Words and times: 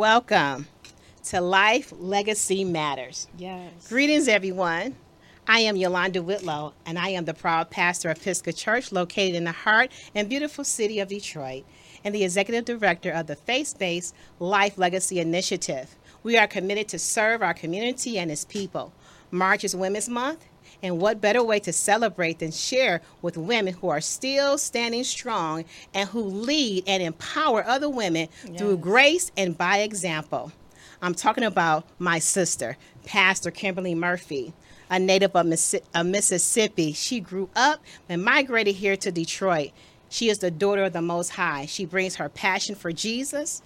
Welcome 0.00 0.66
to 1.24 1.42
Life 1.42 1.92
Legacy 1.94 2.64
Matters. 2.64 3.28
Yes. 3.36 3.86
Greetings, 3.86 4.28
everyone. 4.28 4.96
I 5.46 5.60
am 5.60 5.76
Yolanda 5.76 6.22
Whitlow, 6.22 6.72
and 6.86 6.98
I 6.98 7.10
am 7.10 7.26
the 7.26 7.34
proud 7.34 7.68
pastor 7.68 8.08
of 8.08 8.18
Pisgah 8.18 8.54
Church 8.54 8.92
located 8.92 9.34
in 9.34 9.44
the 9.44 9.52
heart 9.52 9.92
and 10.14 10.26
beautiful 10.26 10.64
city 10.64 11.00
of 11.00 11.08
Detroit, 11.08 11.64
and 12.02 12.14
the 12.14 12.24
executive 12.24 12.64
director 12.64 13.10
of 13.10 13.26
the 13.26 13.36
faith 13.36 13.78
based 13.78 14.14
Life 14.38 14.78
Legacy 14.78 15.20
Initiative. 15.20 15.94
We 16.22 16.38
are 16.38 16.46
committed 16.46 16.88
to 16.88 16.98
serve 16.98 17.42
our 17.42 17.52
community 17.52 18.18
and 18.18 18.30
its 18.30 18.46
people. 18.46 18.94
March 19.30 19.64
is 19.64 19.76
Women's 19.76 20.08
Month, 20.08 20.46
and 20.82 21.00
what 21.00 21.20
better 21.20 21.42
way 21.42 21.60
to 21.60 21.72
celebrate 21.72 22.38
than 22.38 22.50
share 22.50 23.00
with 23.22 23.36
women 23.36 23.74
who 23.74 23.88
are 23.88 24.00
still 24.00 24.58
standing 24.58 25.04
strong 25.04 25.64
and 25.94 26.08
who 26.08 26.22
lead 26.22 26.84
and 26.86 27.02
empower 27.02 27.64
other 27.66 27.88
women 27.88 28.28
through 28.56 28.78
grace 28.78 29.30
and 29.36 29.56
by 29.58 29.78
example. 29.78 30.52
I'm 31.02 31.14
talking 31.14 31.44
about 31.44 31.84
my 31.98 32.18
sister, 32.18 32.76
Pastor 33.04 33.50
Kimberly 33.50 33.94
Murphy, 33.94 34.52
a 34.90 34.98
native 34.98 35.34
of 35.34 35.46
Mississippi. 36.06 36.92
She 36.92 37.20
grew 37.20 37.48
up 37.56 37.80
and 38.08 38.24
migrated 38.24 38.76
here 38.76 38.96
to 38.96 39.10
Detroit. 39.10 39.70
She 40.08 40.28
is 40.28 40.40
the 40.40 40.50
daughter 40.50 40.84
of 40.84 40.92
the 40.92 41.00
Most 41.00 41.30
High. 41.30 41.66
She 41.66 41.84
brings 41.84 42.16
her 42.16 42.28
passion 42.28 42.74
for 42.74 42.92
Jesus 42.92 43.62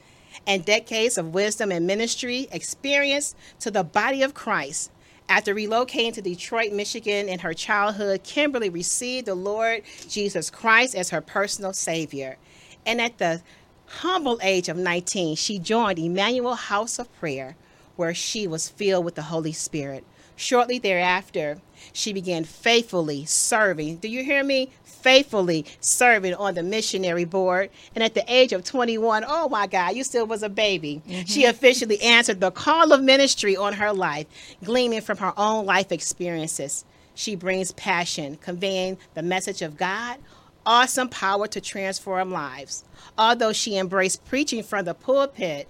and 0.47 0.65
decades 0.65 1.17
of 1.17 1.33
wisdom 1.33 1.73
and 1.73 1.87
ministry 1.87 2.49
experience 2.53 3.35
to 3.61 3.71
the 3.71 3.85
body 3.85 4.23
of 4.23 4.35
Christ. 4.35 4.91
After 5.29 5.55
relocating 5.55 6.13
to 6.15 6.23
Detroit, 6.23 6.73
Michigan 6.73 7.29
in 7.29 7.39
her 7.41 7.55
childhood, 7.55 8.23
Kimberly 8.25 8.69
received 8.69 9.27
the 9.27 9.35
Lord 9.35 9.83
Jesus 10.09 10.51
Christ 10.51 10.95
as 10.95 11.11
her 11.11 11.23
personal 11.23 11.73
Savior. 11.73 12.37
And 12.85 13.01
at 13.01 13.17
the 13.19 13.43
humble 13.87 14.39
age 14.43 14.69
of 14.69 14.77
19, 14.77 15.37
she 15.37 15.59
joined 15.59 15.99
Emmanuel 15.99 16.55
House 16.55 16.99
of 16.99 17.13
Prayer, 17.19 17.57
where 17.97 18.13
she 18.13 18.47
was 18.47 18.69
filled 18.69 19.05
with 19.05 19.15
the 19.15 19.23
Holy 19.23 19.53
Spirit. 19.53 20.05
Shortly 20.37 20.79
thereafter, 20.79 21.59
she 21.93 22.13
began 22.13 22.45
faithfully 22.45 23.25
serving. 23.25 23.97
Do 23.97 24.09
you 24.09 24.25
hear 24.25 24.43
me? 24.43 24.71
Faithfully 24.85 25.67
serving 25.81 26.35
on 26.35 26.55
the 26.55 26.63
missionary 26.63 27.25
board. 27.25 27.71
And 27.95 28.03
at 28.03 28.15
the 28.15 28.25
age 28.33 28.53
of 28.53 28.65
21, 28.65 29.25
oh 29.27 29.49
my 29.49 29.67
God, 29.67 29.95
you 29.95 30.03
still 30.03 30.27
was 30.27 30.43
a 30.43 30.49
baby. 30.49 31.03
Mm-hmm. 31.07 31.25
She 31.27 31.45
officially 31.45 32.01
answered 32.01 32.41
the 32.41 32.51
call 32.51 32.93
of 32.93 33.03
ministry 33.03 33.57
on 33.57 33.75
her 33.75 33.93
life, 33.93 34.27
gleaming 34.65 35.03
from 35.03 35.19
her 35.19 35.35
own 35.37 35.67
life 35.67 35.93
experiences. 35.93 36.85
She 37.15 37.37
brings 37.37 37.71
passion, 37.73 38.37
conveying 38.37 38.99
the 39.15 39.23
message 39.23 39.63
of 39.63 39.77
God 39.77 40.19
awesome 40.67 41.09
power 41.09 41.47
to 41.49 41.61
transform 41.61 42.31
lives. 42.31 42.85
Although 43.19 43.53
she 43.53 43.77
embraced 43.77 44.25
preaching 44.25 44.63
from 44.63 44.85
the 44.85 44.95
pulpit, 44.95 45.69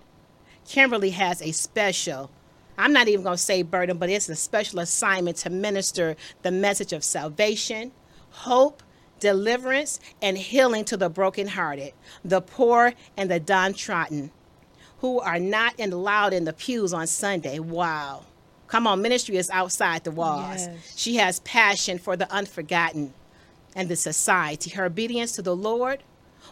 Kimberly 0.66 1.10
has 1.10 1.42
a 1.42 1.52
special, 1.52 2.30
I'm 2.76 2.92
not 2.92 3.08
even 3.08 3.22
going 3.24 3.36
to 3.36 3.42
say 3.42 3.62
burden, 3.62 3.98
but 3.98 4.10
it's 4.10 4.28
a 4.28 4.36
special 4.36 4.80
assignment 4.80 5.36
to 5.38 5.50
minister 5.50 6.16
the 6.42 6.50
message 6.50 6.92
of 6.92 7.04
salvation, 7.04 7.92
hope, 8.30 8.82
deliverance, 9.20 10.00
and 10.20 10.36
healing 10.36 10.84
to 10.86 10.96
the 10.96 11.08
brokenhearted, 11.08 11.92
the 12.24 12.40
poor, 12.40 12.94
and 13.16 13.30
the 13.30 13.40
downtrodden 13.40 14.30
who 14.98 15.20
are 15.20 15.38
not 15.38 15.78
allowed 15.78 16.32
in 16.32 16.44
the 16.44 16.52
pews 16.52 16.92
on 16.92 17.06
Sunday. 17.06 17.58
Wow. 17.58 18.24
Come 18.66 18.86
on, 18.86 19.02
ministry 19.02 19.36
is 19.36 19.50
outside 19.50 20.04
the 20.04 20.10
walls. 20.10 20.66
Yes. 20.66 20.94
She 20.96 21.16
has 21.16 21.40
passion 21.40 21.98
for 21.98 22.16
the 22.16 22.30
unforgotten 22.32 23.12
and 23.76 23.88
the 23.88 23.96
society. 23.96 24.70
Her 24.70 24.86
obedience 24.86 25.32
to 25.32 25.42
the 25.42 25.54
Lord 25.54 26.02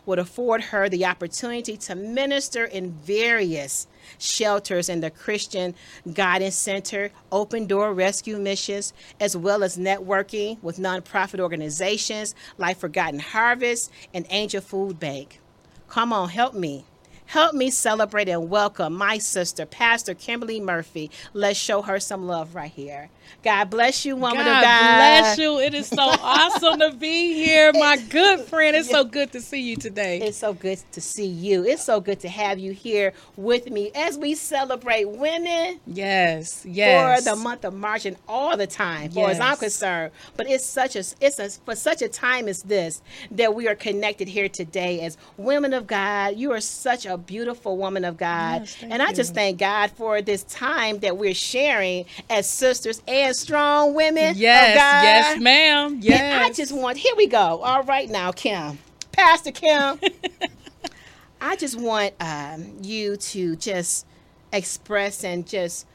would 0.06 0.18
afford 0.18 0.62
her 0.64 0.88
the 0.88 1.06
opportunity 1.06 1.76
to 1.76 1.94
minister 1.94 2.64
in 2.64 2.92
various 2.92 3.86
shelters 4.18 4.88
in 4.88 5.00
the 5.00 5.10
Christian 5.10 5.74
Guidance 6.12 6.56
Center, 6.56 7.10
Open 7.30 7.66
Door 7.66 7.94
Rescue 7.94 8.38
Missions, 8.38 8.92
as 9.20 9.36
well 9.36 9.62
as 9.62 9.76
networking 9.78 10.62
with 10.62 10.78
nonprofit 10.78 11.40
organizations 11.40 12.34
like 12.58 12.78
Forgotten 12.78 13.20
Harvest 13.20 13.90
and 14.12 14.26
Angel 14.30 14.60
Food 14.60 14.98
Bank. 14.98 15.40
Come 15.88 16.12
on, 16.12 16.30
help 16.30 16.54
me. 16.54 16.84
Help 17.32 17.54
me 17.54 17.70
celebrate 17.70 18.28
and 18.28 18.50
welcome 18.50 18.92
my 18.92 19.16
sister, 19.16 19.64
Pastor 19.64 20.12
Kimberly 20.12 20.60
Murphy. 20.60 21.10
Let's 21.32 21.58
show 21.58 21.80
her 21.80 21.98
some 21.98 22.26
love 22.26 22.54
right 22.54 22.70
here. 22.70 23.08
God 23.42 23.70
bless 23.70 24.04
you, 24.04 24.16
woman 24.16 24.44
God 24.44 24.58
of 24.58 24.62
God. 24.62 24.96
bless 25.22 25.38
you. 25.38 25.58
It 25.58 25.72
is 25.72 25.86
so 25.86 25.96
awesome 26.02 26.80
to 26.80 26.92
be 26.92 27.32
here, 27.32 27.72
my 27.72 27.96
good 27.96 28.40
friend. 28.40 28.76
It's 28.76 28.90
so 28.90 29.04
good 29.04 29.32
to 29.32 29.40
see 29.40 29.62
you 29.62 29.76
today. 29.76 30.20
It's 30.20 30.36
so 30.36 30.52
good 30.52 30.80
to 30.92 31.00
see 31.00 31.24
you. 31.26 31.64
It's 31.64 31.82
so 31.82 32.00
good 32.00 32.20
to 32.20 32.28
have 32.28 32.58
you 32.58 32.72
here 32.72 33.14
with 33.36 33.70
me 33.70 33.90
as 33.94 34.18
we 34.18 34.34
celebrate 34.34 35.08
women 35.08 35.80
Yes, 35.86 36.66
yes. 36.66 37.24
for 37.24 37.30
the 37.30 37.36
month 37.36 37.64
of 37.64 37.72
March 37.72 38.04
and 38.04 38.18
all 38.28 38.58
the 38.58 38.66
time, 38.66 39.10
far 39.10 39.30
as 39.30 39.40
I'm 39.40 39.56
concerned. 39.56 40.12
But 40.36 40.50
it's 40.50 40.66
such 40.66 40.96
a 40.96 41.04
it's 41.20 41.38
a 41.38 41.48
for 41.48 41.74
such 41.74 42.02
a 42.02 42.08
time 42.08 42.46
as 42.46 42.62
this 42.62 43.00
that 43.30 43.54
we 43.54 43.68
are 43.68 43.74
connected 43.74 44.28
here 44.28 44.50
today 44.50 45.00
as 45.00 45.16
women 45.38 45.72
of 45.72 45.86
God. 45.86 46.36
You 46.36 46.52
are 46.52 46.60
such 46.60 47.06
a 47.06 47.21
beautiful 47.26 47.76
woman 47.76 48.04
of 48.04 48.16
God, 48.16 48.62
Yes, 48.62 48.76
and 48.82 49.02
I 49.02 49.12
just 49.12 49.34
thank 49.34 49.58
God 49.58 49.90
for 49.92 50.20
this 50.22 50.42
time 50.44 50.98
that 51.00 51.16
we're 51.16 51.34
sharing 51.34 52.04
as 52.30 52.48
sisters 52.48 53.02
and 53.08 53.34
strong 53.34 53.94
women. 53.94 54.34
Yes, 54.36 54.70
of 54.70 54.78
God. 54.78 55.02
yes, 55.04 55.40
ma'am. 55.40 55.98
Yes. 56.02 56.20
And 56.20 56.42
I 56.44 56.50
just 56.52 56.72
want, 56.72 56.96
here 56.98 57.14
we 57.16 57.26
go. 57.26 57.38
All 57.62 57.82
right 57.84 58.08
now, 58.10 58.32
Kim. 58.32 58.78
Pastor 59.12 59.52
Kim. 59.52 59.98
I 61.40 61.56
just 61.56 61.78
want 61.78 62.14
um, 62.20 62.78
you 62.82 63.16
to 63.16 63.56
just 63.56 64.06
express 64.52 65.24
and 65.24 65.46
just 65.46 65.86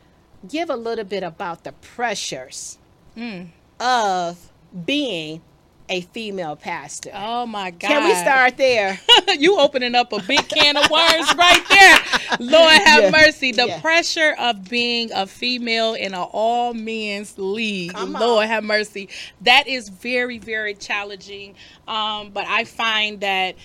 give 0.47 0.69
a 0.69 0.75
little 0.75 1.05
bit 1.05 1.23
about 1.23 1.63
the 1.63 1.71
pressures 1.71 2.77
Mm. 3.15 3.47
of 3.79 4.51
being 4.85 5.41
a 5.90 6.02
female 6.02 6.56
pastor. 6.56 7.12
Oh 7.14 7.46
my 7.46 7.72
God. 7.72 7.88
Can 7.88 8.03
we 8.03 8.14
start 8.16 8.58
there? 8.58 9.00
you 9.38 9.58
opening 9.59 9.96
up 9.96 10.12
a 10.14 10.22
big 10.22 10.48
can 10.50 10.75
of 10.75 10.90
worms 10.90 11.34
right 11.36 11.64
there. 11.70 12.38
Lord 12.40 12.74
have 12.74 13.03
Yeah. 13.06 13.12
mercy. 13.12 13.52
The 13.53 13.68
Yeah. 13.68 13.81
pressure 13.81 14.36
of 14.38 14.68
being 14.70 15.12
a 15.14 15.25
female 15.25 15.94
in 15.94 16.14
an 16.14 16.20
all 16.31 16.74
men's 16.74 17.38
league. 17.38 17.94
Come 17.94 18.16
on. 18.16 18.22
Lord 18.22 18.48
have 18.48 18.64
mercy. 18.64 19.09
That 19.42 19.68
is 19.68 19.90
very, 19.90 20.38
very 20.40 20.74
challenging. 20.74 21.56
Um, 21.88 22.31
but 22.31 22.46
I 22.48 22.66
find 22.66 23.22
that 23.22 23.56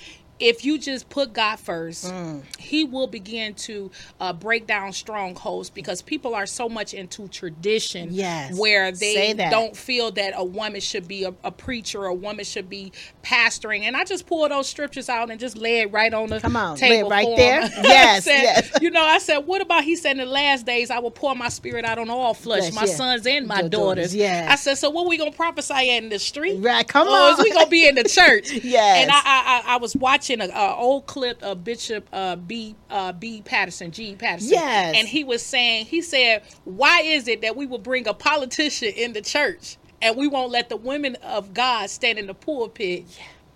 if 0.43 0.65
you 0.65 0.79
just 0.79 1.09
put 1.09 1.33
God 1.33 1.59
first, 1.59 2.07
Mm. 2.07 2.43
He 2.59 2.85
will 2.85 3.07
begin 3.07 3.55
to 3.55 3.91
uh, 4.21 4.33
break 4.33 4.67
down 4.67 4.93
strongholds 4.93 5.71
because 5.71 6.03
people 6.03 6.35
are 6.35 6.47
so 6.47 6.69
much 6.69 6.95
into 6.95 7.29
tradition 7.29 8.09
Yes. 8.13 8.59
where 8.59 8.91
they 8.93 9.35
don't 9.35 9.77
feel 9.77 10.11
that 10.13 10.33
a 10.37 10.45
woman 10.45 10.81
should 10.81 11.07
be 11.07 11.25
a, 11.25 11.35
a 11.45 11.51
preacher, 11.51 12.05
a 12.07 12.15
woman 12.15 12.45
should 12.45 12.69
be 12.69 12.93
pastoring. 13.23 13.83
And 13.83 13.97
I 13.97 14.05
just 14.05 14.27
pull 14.27 14.49
those 14.49 14.69
scriptures 14.69 15.09
out 15.09 15.31
and 15.31 15.39
just 15.41 15.57
lay 15.57 15.81
it 15.81 15.93
right 15.93 16.13
on 16.13 16.29
the 16.29 16.41
Come 16.41 16.57
on, 16.57 16.77
lay 16.79 16.87
it 16.87 16.91
table 16.91 17.11
right 17.11 17.37
there. 17.37 17.61
Yes, 17.83 18.25
said, 18.25 18.43
yes. 18.43 18.71
You 18.81 18.91
know, 18.91 19.03
I 19.05 19.19
said, 19.19 19.39
what 19.39 19.61
about 19.63 19.85
he 19.85 19.97
said 19.97 20.13
in 20.13 20.19
the 20.19 20.27
last 20.27 20.67
days 20.67 20.91
I 20.91 20.99
will 20.99 21.11
pour 21.11 21.35
my 21.35 21.49
spirit 21.49 21.85
out 21.85 21.99
on 21.99 22.11
all 22.11 22.35
flesh, 22.35 22.71
Flesh, 22.71 22.75
my 22.75 22.85
yeah. 22.85 22.95
sons 22.97 23.27
and 23.27 23.47
my 23.47 23.61
Your 23.61 23.69
daughters. 23.69 24.13
daughters, 24.13 24.15
yes. 24.15 24.51
I 24.51 24.55
said, 24.57 24.79
so 24.79 24.91
what 24.91 25.07
we 25.07 25.17
gonna 25.19 25.31
prophesy 25.33 25.75
at 25.75 26.03
in 26.03 26.09
the 26.09 26.19
street? 26.19 26.59
Right, 26.59 26.87
come 26.87 27.07
Or 27.07 27.11
on. 27.11 27.33
is 27.39 27.45
we 27.45 27.53
gonna 27.53 27.67
be 27.69 27.87
in 27.87 27.95
the 27.95 28.05
church? 28.05 28.51
Yes. 28.63 29.03
And 29.03 29.11
I 29.11 29.17
I, 29.25 29.63
I, 29.69 29.75
I 29.75 29.77
was 29.77 29.95
watching 29.97 30.32
a, 30.41 30.49
a 30.49 30.75
old 30.77 31.07
clip 31.07 31.43
of 31.43 31.65
Bishop 31.65 32.09
uh, 32.13 32.37
B 32.37 32.75
uh, 32.91 33.13
B 33.13 33.43
Patterson, 33.45 33.91
G 33.91 34.15
Patterson. 34.15 34.53
Yes. 34.53 34.97
And 34.97 35.09
he 35.09 35.25
was 35.25 35.43
saying, 35.43 35.87
he 35.87 36.03
said, 36.03 36.43
why 36.65 37.03
is 37.03 37.29
it 37.29 37.43
that 37.43 37.57
we 37.57 37.67
will 37.67 37.79
bring 37.79 38.07
a 38.07 38.15
politician 38.15 38.89
in 38.89 39.13
the 39.13 39.21
church 39.21 39.77
and 40.01 40.17
we 40.17 40.27
won't 40.27 40.51
let 40.51 40.69
the 40.69 40.77
women 40.77 41.17
of 41.17 41.55
God 41.55 41.91
stand 41.91 42.19
in 42.19 42.27
the 42.27 42.35
pulpit? 42.35 43.05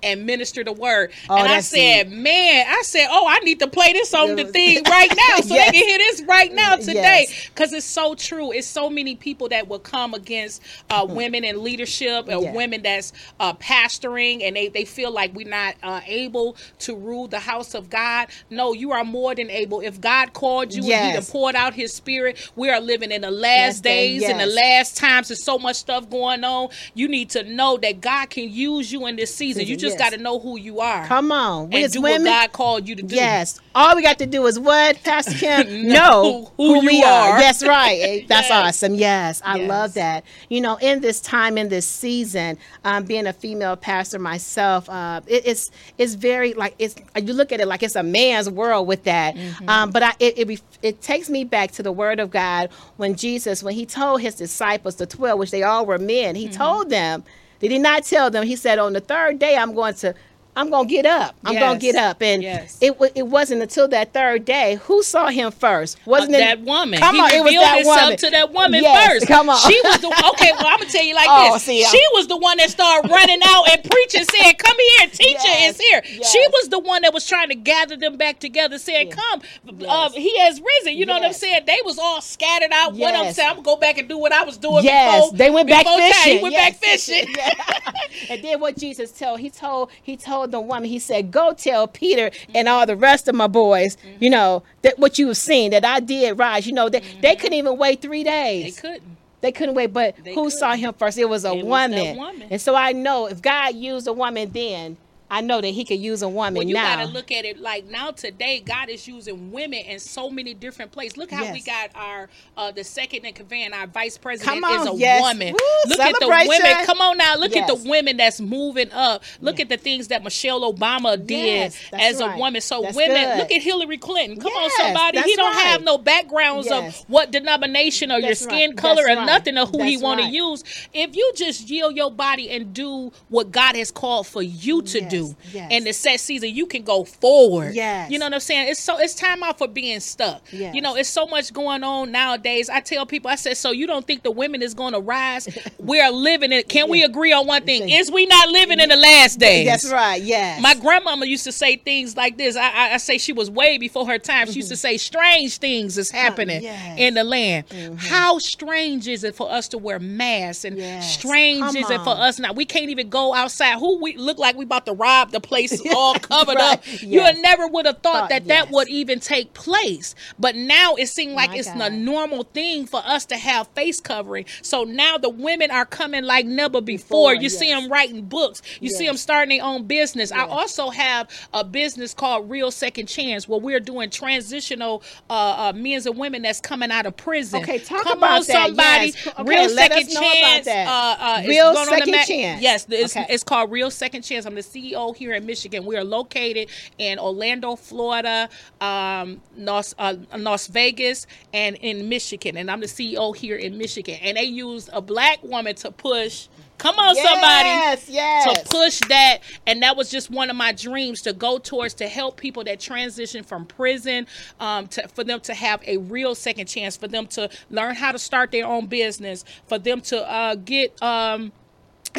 And 0.03 0.27
minister 0.27 0.63
the 0.63 0.73
word, 0.73 1.11
Oh, 1.31 1.39
and 1.39 1.49
I 1.49 1.61
said. 1.61 2.11
"Man, 2.13 2.67
I 2.69 2.83
said, 2.83 3.09
oh, 3.11 3.27
I 3.27 3.39
need 3.41 3.59
to 3.61 3.67
play 3.67 3.93
this 3.95 4.13
on 4.15 4.37
the 4.37 4.43
Yes. 4.43 4.51
thing 4.53 4.85
right 4.85 5.11
now, 5.11 5.37
so 5.43 5.55
Yes. 5.55 5.73
they 5.73 5.79
can 5.81 5.89
hear 5.89 5.99
this 5.99 6.23
right 6.29 6.53
now 6.55 6.77
today, 6.77 7.27
Yes. 7.29 7.49
because 7.49 7.73
it's 7.73 7.87
so 7.87 8.15
true. 8.15 8.53
It's 8.53 8.67
so 8.67 8.91
many 8.91 9.17
people 9.17 9.49
that 9.49 9.69
will 9.69 9.79
come 9.79 10.13
against 10.15 10.63
uh, 10.91 11.07
women 11.09 11.45
in 11.45 11.65
leadership 11.65 12.29
or 12.29 12.43
Yeah. 12.43 12.53
women 12.53 12.83
that's 12.83 13.13
uh, 13.41 13.55
pastoring, 13.55 14.43
and 14.43 14.55
they, 14.55 14.69
they 14.69 14.85
feel 14.85 15.11
like 15.11 15.35
we're 15.35 15.49
not 15.49 15.77
uh, 15.83 16.01
able 16.07 16.57
to 16.81 16.95
rule 16.95 17.27
the 17.27 17.39
house 17.41 17.75
of 17.75 17.89
God. 17.91 18.29
No, 18.51 18.73
you 18.75 18.93
are 18.93 19.05
more 19.05 19.35
than 19.35 19.51
able. 19.51 19.81
If 19.81 20.01
God 20.01 20.33
called 20.35 20.75
you 20.75 20.83
and 20.83 20.91
He 21.07 21.13
Yes. 21.15 21.31
poured 21.31 21.55
out 21.57 21.75
His 21.75 21.95
Spirit, 21.95 22.51
we 22.55 22.69
are 22.71 22.81
living 22.81 23.11
in 23.13 23.23
the 23.23 23.31
last 23.31 23.47
Last 23.57 23.83
day, 23.85 24.19
days, 24.19 24.29
in 24.29 24.39
the 24.39 24.47
last 24.47 24.97
times. 24.97 25.29
There's 25.29 25.43
so 25.43 25.59
much 25.59 25.77
stuff 25.77 26.09
going 26.11 26.45
on. 26.45 26.69
You 26.95 27.09
need 27.09 27.31
to 27.31 27.43
know 27.45 27.79
that 27.79 28.01
God 28.01 28.29
can 28.31 28.51
use 28.51 28.93
you 28.93 29.07
in 29.07 29.17
this 29.17 29.35
season. 29.35 29.63
You 29.63 29.75
Season, 29.77 29.86
just 29.87 29.99
Yes. 29.99 30.11
got 30.11 30.17
to 30.17 30.23
know 30.23 30.39
who 30.39 30.59
you 30.59 30.81
are. 30.81 31.07
Come 31.07 31.33
on. 31.33 31.71
We 31.71 31.85
and 31.85 31.93
do 31.93 32.03
women. 32.03 32.25
what 32.25 32.31
God 32.43 32.53
called 32.53 32.89
you 32.89 32.95
to 32.97 33.03
do. 33.03 33.15
Yes. 33.15 33.59
All 33.75 33.95
we 33.97 34.03
got 34.03 34.19
to 34.19 34.27
do 34.27 34.47
is 34.47 34.59
what, 34.59 35.03
Pastor 35.05 35.33
Kim? 35.39 35.89
Know 35.89 36.51
who 36.57 36.67
who, 36.75 36.83
you 36.83 36.87
we 36.87 37.03
are. 37.03 37.31
are. 37.33 37.41
That's 37.41 37.63
right. 37.65 37.99
Eh, 38.01 38.25
That's 38.29 38.49
Yes. 38.49 38.67
awesome. 38.83 38.95
Yes. 38.95 39.43
I 39.45 39.57
Yes. 39.59 39.69
love 39.69 39.95
that. 39.95 40.25
You 40.49 40.61
know, 40.61 40.77
in 40.77 41.01
this 41.01 41.21
time, 41.21 41.59
in 41.59 41.69
this 41.69 41.87
season, 41.87 42.59
um, 42.85 43.05
being 43.05 43.27
a 43.27 43.33
female 43.33 43.77
pastor 43.77 44.19
myself, 44.19 44.89
uh, 44.89 45.21
it, 45.27 45.43
it's 45.47 45.71
it's 45.99 46.15
very 46.15 46.55
like 46.55 46.75
it's 46.79 46.95
you 47.23 47.33
look 47.33 47.53
at 47.53 47.61
it 47.61 47.67
like 47.69 47.83
it's 47.83 47.97
a 47.97 48.03
man's 48.03 48.49
world 48.51 48.87
with 48.87 49.05
that. 49.05 49.35
Mm-hmm. 49.35 49.69
Um, 49.69 49.91
but 49.91 50.03
I, 50.03 50.13
it, 50.21 50.39
it 50.51 50.63
it 50.83 51.01
takes 51.03 51.29
me 51.31 51.45
back 51.45 51.71
to 51.73 51.83
the 51.83 51.93
Word 51.93 52.21
of 52.21 52.31
God 52.31 52.71
when 52.97 53.15
Jesus, 53.17 53.63
when 53.63 53.75
He 53.75 53.87
told 53.87 54.21
His 54.23 54.35
disciples, 54.37 54.97
the 54.97 55.07
twelve, 55.07 55.39
which 55.39 55.51
they 55.51 55.63
all 55.63 55.85
were 55.87 55.99
men, 55.99 56.35
He 56.35 56.47
Mm-hmm. 56.49 56.57
told 56.57 56.91
them. 56.91 57.25
Did 57.61 57.71
He 57.71 57.79
not 57.79 58.05
tell 58.05 58.31
them? 58.31 58.45
He 58.47 58.57
said, 58.57 58.79
"On 58.79 58.93
the 58.93 59.01
third 59.01 59.39
day, 59.39 59.57
I'm 59.57 59.75
going 59.75 59.95
to." 59.95 60.15
I'm 60.57 60.71
gonna 60.71 60.89
get 60.89 61.05
up. 61.05 61.37
I'm 61.45 61.55
gonna 61.59 61.79
get 61.79 61.97
up, 61.97 62.23
and 62.23 62.43
Yes. 62.43 62.79
it 62.81 62.97
it 63.15 63.27
wasn't 63.27 63.61
until 63.61 63.87
that 63.89 64.15
third 64.15 64.47
day 64.47 64.77
who 64.85 65.03
saw 65.03 65.27
him 65.29 65.53
first. 65.53 65.99
Wasn't 66.07 66.35
Uh, 66.35 66.39
it 66.39 66.41
that 66.41 66.61
woman. 66.63 66.99
Come 66.99 67.17
he 67.17 67.21
on, 67.21 67.31
it 67.33 67.45
was 67.45 67.53
that 67.55 67.77
himself 67.77 68.01
woman 68.03 68.17
to 68.17 68.31
that 68.31 68.53
woman 68.53 68.83
Yes, 68.83 69.13
first. 69.13 69.27
Come 69.29 69.51
on, 69.51 69.59
She 69.71 69.79
was 69.85 70.01
the 70.01 70.09
okay. 70.09 70.53
Well, 70.53 70.67
I'm 70.67 70.79
gonna 70.79 70.91
tell 70.91 71.05
you 71.05 71.15
like 71.15 71.27
Oh, 71.31 71.53
this. 71.55 71.65
see, 71.65 71.85
she 71.85 72.03
was 72.15 72.27
the 72.27 72.39
one 72.39 72.57
that 72.57 72.71
started 72.71 73.11
running 73.19 73.41
out 73.45 73.65
and 73.71 73.85
preaching, 73.85 74.25
saying, 74.25 74.55
"Come 74.55 74.77
here, 74.99 75.09
teacher 75.11 75.41
Yes, 75.45 75.75
is 75.75 75.81
here." 75.81 76.03
yes. 76.11 76.33
She 76.33 76.43
was 76.55 76.71
the 76.71 76.79
one 76.79 77.03
that 77.03 77.13
was 77.13 77.27
trying 77.27 77.49
to 77.51 77.55
gather 77.55 77.97
them 77.97 78.17
back 78.17 78.39
together, 78.39 78.79
saying. 78.79 79.11
"Come, 79.11 79.43
uh, 79.87 80.11
he 80.13 80.39
has 80.39 80.59
risen." 80.61 80.97
You 80.97 81.05
know 81.05 81.15
what 81.15 81.23
I'm 81.25 81.33
saying? 81.35 81.65
They 81.67 81.81
was 81.85 81.99
all 81.99 82.23
scattered 82.23 82.73
out. 82.73 82.95
What 82.95 83.15
I'm 83.15 83.33
saying, 83.35 83.49
I'm 83.51 83.57
gonna 83.57 83.65
go 83.65 83.77
back 83.77 83.99
and 83.99 84.09
do 84.09 84.17
what 84.17 84.33
I 84.33 84.45
was 84.45 84.57
doing. 84.57 84.85
Yes, 84.85 85.27
before, 85.27 85.37
they 85.37 85.51
went 85.51 85.69
back 85.69 85.85
before 85.85 85.99
time. 85.99 86.13
fishing. 86.13 86.37
He 86.39 86.43
went 86.43 86.55
Yes. 86.55 86.71
back 86.71 86.81
fishing. 86.81 87.35
And 88.31 88.43
then 88.43 88.61
what 88.61 88.77
Jesus 88.79 89.11
told 89.13 89.41
he 89.41 89.51
told 89.51 89.91
he 90.03 90.17
told 90.17 90.46
the 90.51 90.61
woman 90.61 90.85
he 90.85 90.99
said 90.99 91.31
go 91.31 91.53
tell 91.53 91.87
Peter 91.89 92.31
and 92.55 92.69
all 92.69 92.87
the 92.87 92.97
rest 92.97 93.29
of 93.29 93.35
my 93.35 93.47
boys 93.47 93.97
Mm-hmm. 93.97 94.25
you 94.25 94.31
know 94.31 94.63
that 94.83 94.99
what 94.99 95.19
you 95.19 95.29
have 95.29 95.37
seen 95.37 95.71
that 95.73 95.85
I 95.85 96.01
did 96.01 96.39
rise 96.39 96.67
you 96.67 96.73
know 96.73 96.89
they, 96.89 97.01
they 97.23 97.35
couldn't 97.37 97.55
even 97.55 97.77
wait 97.79 98.01
three 98.03 98.25
days. 98.25 98.77
They 98.77 98.81
couldn't. 98.89 99.17
They 99.43 99.53
couldn't 99.53 99.75
wait, 99.75 99.93
but 99.93 100.17
They 100.25 100.35
who 100.35 100.49
saw 100.51 100.71
couldn't. 100.71 100.81
him 100.87 100.95
first? 100.95 101.19
It 101.19 101.29
was 101.29 101.45
a 101.45 101.53
It 101.53 101.57
was 101.57 101.65
woman. 101.65 102.17
woman. 102.17 102.47
And 102.51 102.61
so 102.61 102.75
I 102.75 102.93
know 102.93 103.27
if 103.27 103.41
God 103.43 103.75
used 103.75 104.07
a 104.09 104.13
woman 104.13 104.51
then, 104.53 104.97
I 105.31 105.41
know 105.41 105.61
that 105.61 105.69
he 105.69 105.85
could 105.85 105.99
use 105.99 106.23
a 106.23 106.29
woman 106.29 106.55
Well, 106.55 106.67
you 106.67 106.75
now. 106.75 106.97
got 106.97 107.07
to 107.07 107.11
look 107.13 107.33
at 107.33 107.45
it 107.45 107.59
like 107.59 107.87
now 107.87 108.11
today, 108.13 108.61
God 108.61 108.89
is 108.89 109.09
using 109.09 109.51
women 109.51 109.81
in 109.81 109.99
so 109.99 110.31
many 110.31 110.55
different 110.55 110.93
places. 110.93 111.17
Look 111.17 111.31
how 111.31 111.53
we 111.53 111.63
got 111.63 111.91
our 111.95 112.29
uh, 112.57 112.71
the 112.71 112.85
second 112.85 113.25
in 113.25 113.35
command, 113.35 113.75
our 113.75 113.87
vice 113.87 114.17
president 114.19 114.63
Come 114.63 114.81
is 114.81 114.87
a 114.87 114.95
yes. 114.97 115.23
woman. 115.23 115.53
Woo, 115.53 115.91
look 115.91 116.01
at 116.01 116.21
the 116.21 116.29
women. 116.29 116.87
Come 116.87 117.01
on 117.01 117.19
now, 117.19 117.37
look 117.37 117.57
at 117.57 117.67
the 117.67 117.75
women 117.75 118.17
that's 118.17 118.41
moving 118.41 118.91
up. 118.93 119.23
Look 119.41 119.59
at 119.61 119.69
the 119.69 119.77
things 119.77 120.09
that 120.09 120.23
Michelle 120.23 120.73
Obama 120.73 121.17
did 121.17 121.37
Yes, 121.47 121.79
that's 121.91 122.03
as 122.05 122.21
right. 122.21 122.35
a 122.35 122.39
woman. 122.39 122.61
So 122.61 122.83
That's 122.83 122.97
women, 122.97 123.17
good. 123.25 123.39
look 123.39 123.53
at 123.53 123.63
Hillary 123.63 123.99
Clinton. 123.99 124.41
Come 124.41 124.53
on, 124.53 124.71
somebody. 124.79 125.21
He 125.23 125.37
don't 125.37 125.55
have 125.55 125.83
no 125.83 125.99
backgrounds 125.99 126.69
Yes. 126.69 127.03
of 127.03 127.09
what 127.11 127.31
denomination 127.33 128.13
or 128.13 128.19
your 128.19 128.35
skin 128.35 128.71
right. 128.71 128.77
color 128.79 129.03
That's 129.07 129.17
or 129.17 129.21
right. 129.21 129.27
nothing 129.27 129.57
of 129.57 129.71
who 129.71 129.83
he 129.83 129.97
That's 129.97 130.03
want 130.03 130.21
to 130.21 130.29
use. 130.29 130.63
If 130.93 131.17
you 131.17 131.33
just 131.37 131.69
yield 131.69 131.97
your 131.97 132.11
body 132.11 132.51
and 132.51 132.73
do 132.73 133.13
what 133.29 133.51
God 133.51 133.77
has 133.77 133.91
called 133.91 134.27
for 134.27 134.43
you 134.43 134.83
to 134.83 135.01
Yes, 135.01 135.11
do 135.19 135.37
yes. 135.53 135.71
in 135.73 135.85
the 135.85 135.93
set 135.93 136.21
season, 136.21 136.51
you 136.55 136.67
can 136.67 136.83
go 136.83 137.05
forward. 137.05 137.75
Yes. 137.75 138.11
You 138.11 138.19
know 138.19 138.27
what 138.27 138.35
I'm 138.35 138.41
saying? 138.41 138.69
It's 138.69 138.81
so 138.81 138.99
it's 138.99 139.15
time 139.15 139.43
out 139.43 139.59
for 139.59 139.69
being 139.69 140.01
stuck. 140.01 140.43
Yes. 140.53 140.75
You 140.75 140.81
know, 140.81 140.97
it's 140.97 141.09
so 141.09 141.27
much 141.27 141.53
going 141.53 141.83
on 141.85 142.13
nowadays. 142.13 142.69
I 142.69 142.81
tell 142.81 143.07
people, 143.07 143.31
I 143.31 143.37
said, 143.37 143.57
so 143.57 143.71
you 143.71 143.87
don't 143.87 144.07
think 144.07 144.23
the 144.23 144.31
women 144.31 144.63
is 144.63 144.75
going 144.75 144.93
to 144.93 145.01
rise? 145.01 145.49
We're 145.79 146.11
living 146.11 146.53
it. 146.53 146.69
Can 146.69 146.89
we 146.89 147.05
agree 147.05 147.33
on 147.33 147.47
one 147.47 147.65
thing? 147.65 147.89
Is 147.89 148.11
we 148.11 148.27
not 148.27 148.49
living 148.49 148.81
in 148.81 148.89
the 148.89 148.97
last 148.97 149.39
days? 149.39 149.67
That's 149.67 149.91
right. 149.93 150.23
Yes. 150.23 150.61
My 150.61 150.75
grandmama 150.75 151.27
used 151.27 151.45
to 151.45 151.53
say 151.53 151.77
things 151.77 152.17
like 152.17 152.37
this. 152.39 152.57
I, 152.57 152.69
I, 152.71 152.95
I 152.95 152.97
say 152.99 153.19
she 153.19 153.33
was 153.33 153.51
way 153.51 153.79
before 153.79 154.07
her 154.07 154.19
time. 154.19 154.47
She 154.49 154.55
used 154.57 154.69
to 154.71 154.77
say, 154.77 154.97
"Strange 154.97 155.59
things 155.59 155.99
is 155.99 156.11
happening 156.11 156.57
Mm-hmm. 156.63 156.65
yes. 156.65 156.99
in 156.99 157.15
the 157.15 157.25
land." 157.25 157.65
How 157.99 158.39
strange 158.39 159.09
is 159.09 159.25
it 159.25 159.35
for 159.35 159.51
us 159.51 159.69
to 159.69 159.79
wear 159.79 159.99
masks, 159.99 160.65
and 160.65 160.77
Yes. 160.79 161.15
strange 161.15 161.61
Come 161.61 161.77
is 161.77 161.91
it 161.91 162.01
for 162.03 162.11
us 162.17 162.39
now? 162.39 162.53
We 162.53 162.65
can't 162.65 162.91
even 162.91 163.09
go 163.09 163.35
outside. 163.35 163.79
Who 163.79 164.01
we 164.01 164.17
look 164.17 164.39
like 164.39 164.57
we 164.57 164.65
about 164.65 164.87
to 164.87 164.93
rob 165.07 165.31
the 165.33 165.41
place 165.41 165.81
all 165.95 166.15
covered 166.15 166.57
Right. 166.57 166.79
up. 166.79 167.03
You 167.03 167.21
never 167.43 167.67
would 167.69 167.87
have 167.87 167.99
thought 168.03 168.17
Thought, 168.17 168.29
that 168.31 168.47
that 168.49 168.71
would 168.71 168.89
even 168.89 169.21
take 169.21 169.53
place. 169.53 170.15
But 170.39 170.57
now 170.57 170.95
it 170.97 171.07
seems 171.09 171.35
like 171.35 171.51
My 171.51 171.57
it's 171.57 171.69
God. 171.69 171.93
a 171.93 171.97
normal 171.97 172.45
thing 172.45 172.87
for 172.87 173.01
us 173.05 173.25
to 173.27 173.37
have 173.37 173.69
face 173.69 174.01
covering. 174.01 174.47
So 174.63 174.85
now 174.85 175.19
the 175.19 175.29
women 175.31 175.71
are 175.71 175.85
coming 175.87 176.25
like 176.25 176.47
never 176.47 176.81
before. 176.81 176.97
Before, 177.07 177.35
you 177.35 177.49
see 177.51 177.69
them 177.73 177.89
writing 177.91 178.23
books. 178.23 178.63
You 178.81 178.89
see 178.91 179.07
them 179.07 179.17
starting 179.17 179.57
their 179.59 179.65
own 179.67 179.85
business. 179.87 180.33
I 180.33 180.45
also 180.47 180.91
have 180.91 181.29
a 181.53 181.63
business 181.63 182.15
called 182.15 182.51
Real 182.51 182.71
Second 182.71 183.07
Chance 183.07 183.47
where 183.49 183.61
we're 183.61 183.81
doing 183.81 184.11
transitional 184.11 185.03
uh, 185.31 185.33
uh, 185.69 185.73
men 185.77 186.01
and 186.07 186.19
women 186.19 186.43
that's 186.43 186.61
coming 186.61 186.91
out 186.91 187.07
of 187.07 187.17
prison. 187.17 187.61
Okay, 187.63 187.79
talk 187.79 188.03
Come 188.03 188.19
about 188.19 188.41
on, 188.41 188.47
that, 188.47 188.67
somebody. 188.67 189.07
yes. 189.15 189.27
Okay, 189.29 189.43
Real 189.45 189.69
Second 189.69 190.09
Chance. 190.09 190.65
that. 190.67 190.87
Uh, 190.89 191.17
uh, 191.25 191.43
Real 191.47 191.73
going 191.75 191.77
on 191.77 191.85
the 191.93 191.99
Second 191.99 192.27
Chance. 192.27 192.63
Yes, 192.63 192.87
it's, 192.91 193.17
Okay. 193.17 193.27
it's 193.29 193.45
called 193.45 193.71
Real 193.71 193.91
Second 193.91 194.23
Chance. 194.23 194.47
I'm 194.47 194.55
the 194.55 194.63
CEO 194.63 194.96
here 195.17 195.35
in 195.35 195.47
Michigan. 195.47 195.85
We 195.85 195.97
are 195.97 196.05
located 196.05 196.69
in 196.99 197.19
Orlando, 197.19 197.77
Florida, 197.77 198.49
um, 198.81 199.41
Las, 199.57 199.95
uh, 199.99 200.15
Las 200.37 200.67
Vegas, 200.69 201.27
and 201.53 201.77
in 201.77 202.09
Michigan. 202.09 202.57
And 202.57 202.71
I'm 202.71 202.81
the 202.81 202.87
CEO 202.87 203.37
here 203.37 203.57
in 203.57 203.77
Michigan. 203.79 204.19
And 204.23 204.37
they 204.37 204.45
used 204.45 204.89
a 204.93 205.01
black 205.01 205.43
woman 205.43 205.75
to 205.77 205.91
push. 205.91 206.49
Come 206.79 206.99
on, 206.99 207.17
somebody 207.17 207.69
Yes. 207.69 208.09
Yes. 208.11 208.63
to 208.63 208.69
push 208.69 209.01
that 209.09 209.39
and 209.67 209.83
that 209.83 209.97
was 209.97 210.11
just 210.11 210.31
one 210.31 210.51
of 210.51 210.57
my 210.57 210.73
dreams 210.73 211.23
to 211.23 211.33
go 211.33 211.59
towards 211.59 211.95
to 211.95 212.07
help 212.07 212.37
people 212.37 212.65
that 212.65 212.81
transition 212.81 213.43
from 213.43 213.65
prison 213.65 214.27
um, 214.61 214.87
to, 214.89 215.09
for 215.09 215.25
them 215.25 215.41
to 215.41 215.55
have 215.55 215.83
a 215.87 215.97
real 215.97 216.35
second 216.35 216.67
chance 216.67 216.95
for 216.95 217.09
them 217.09 217.27
to 217.29 217.49
learn 217.71 217.95
how 217.95 218.13
to 218.13 218.19
start 218.19 218.51
their 218.53 218.67
own 218.67 218.87
business 218.87 219.43
for 219.67 219.79
them 219.79 220.03
to 220.03 220.31
uh, 220.31 220.55
get 220.57 221.01
um, 221.03 221.51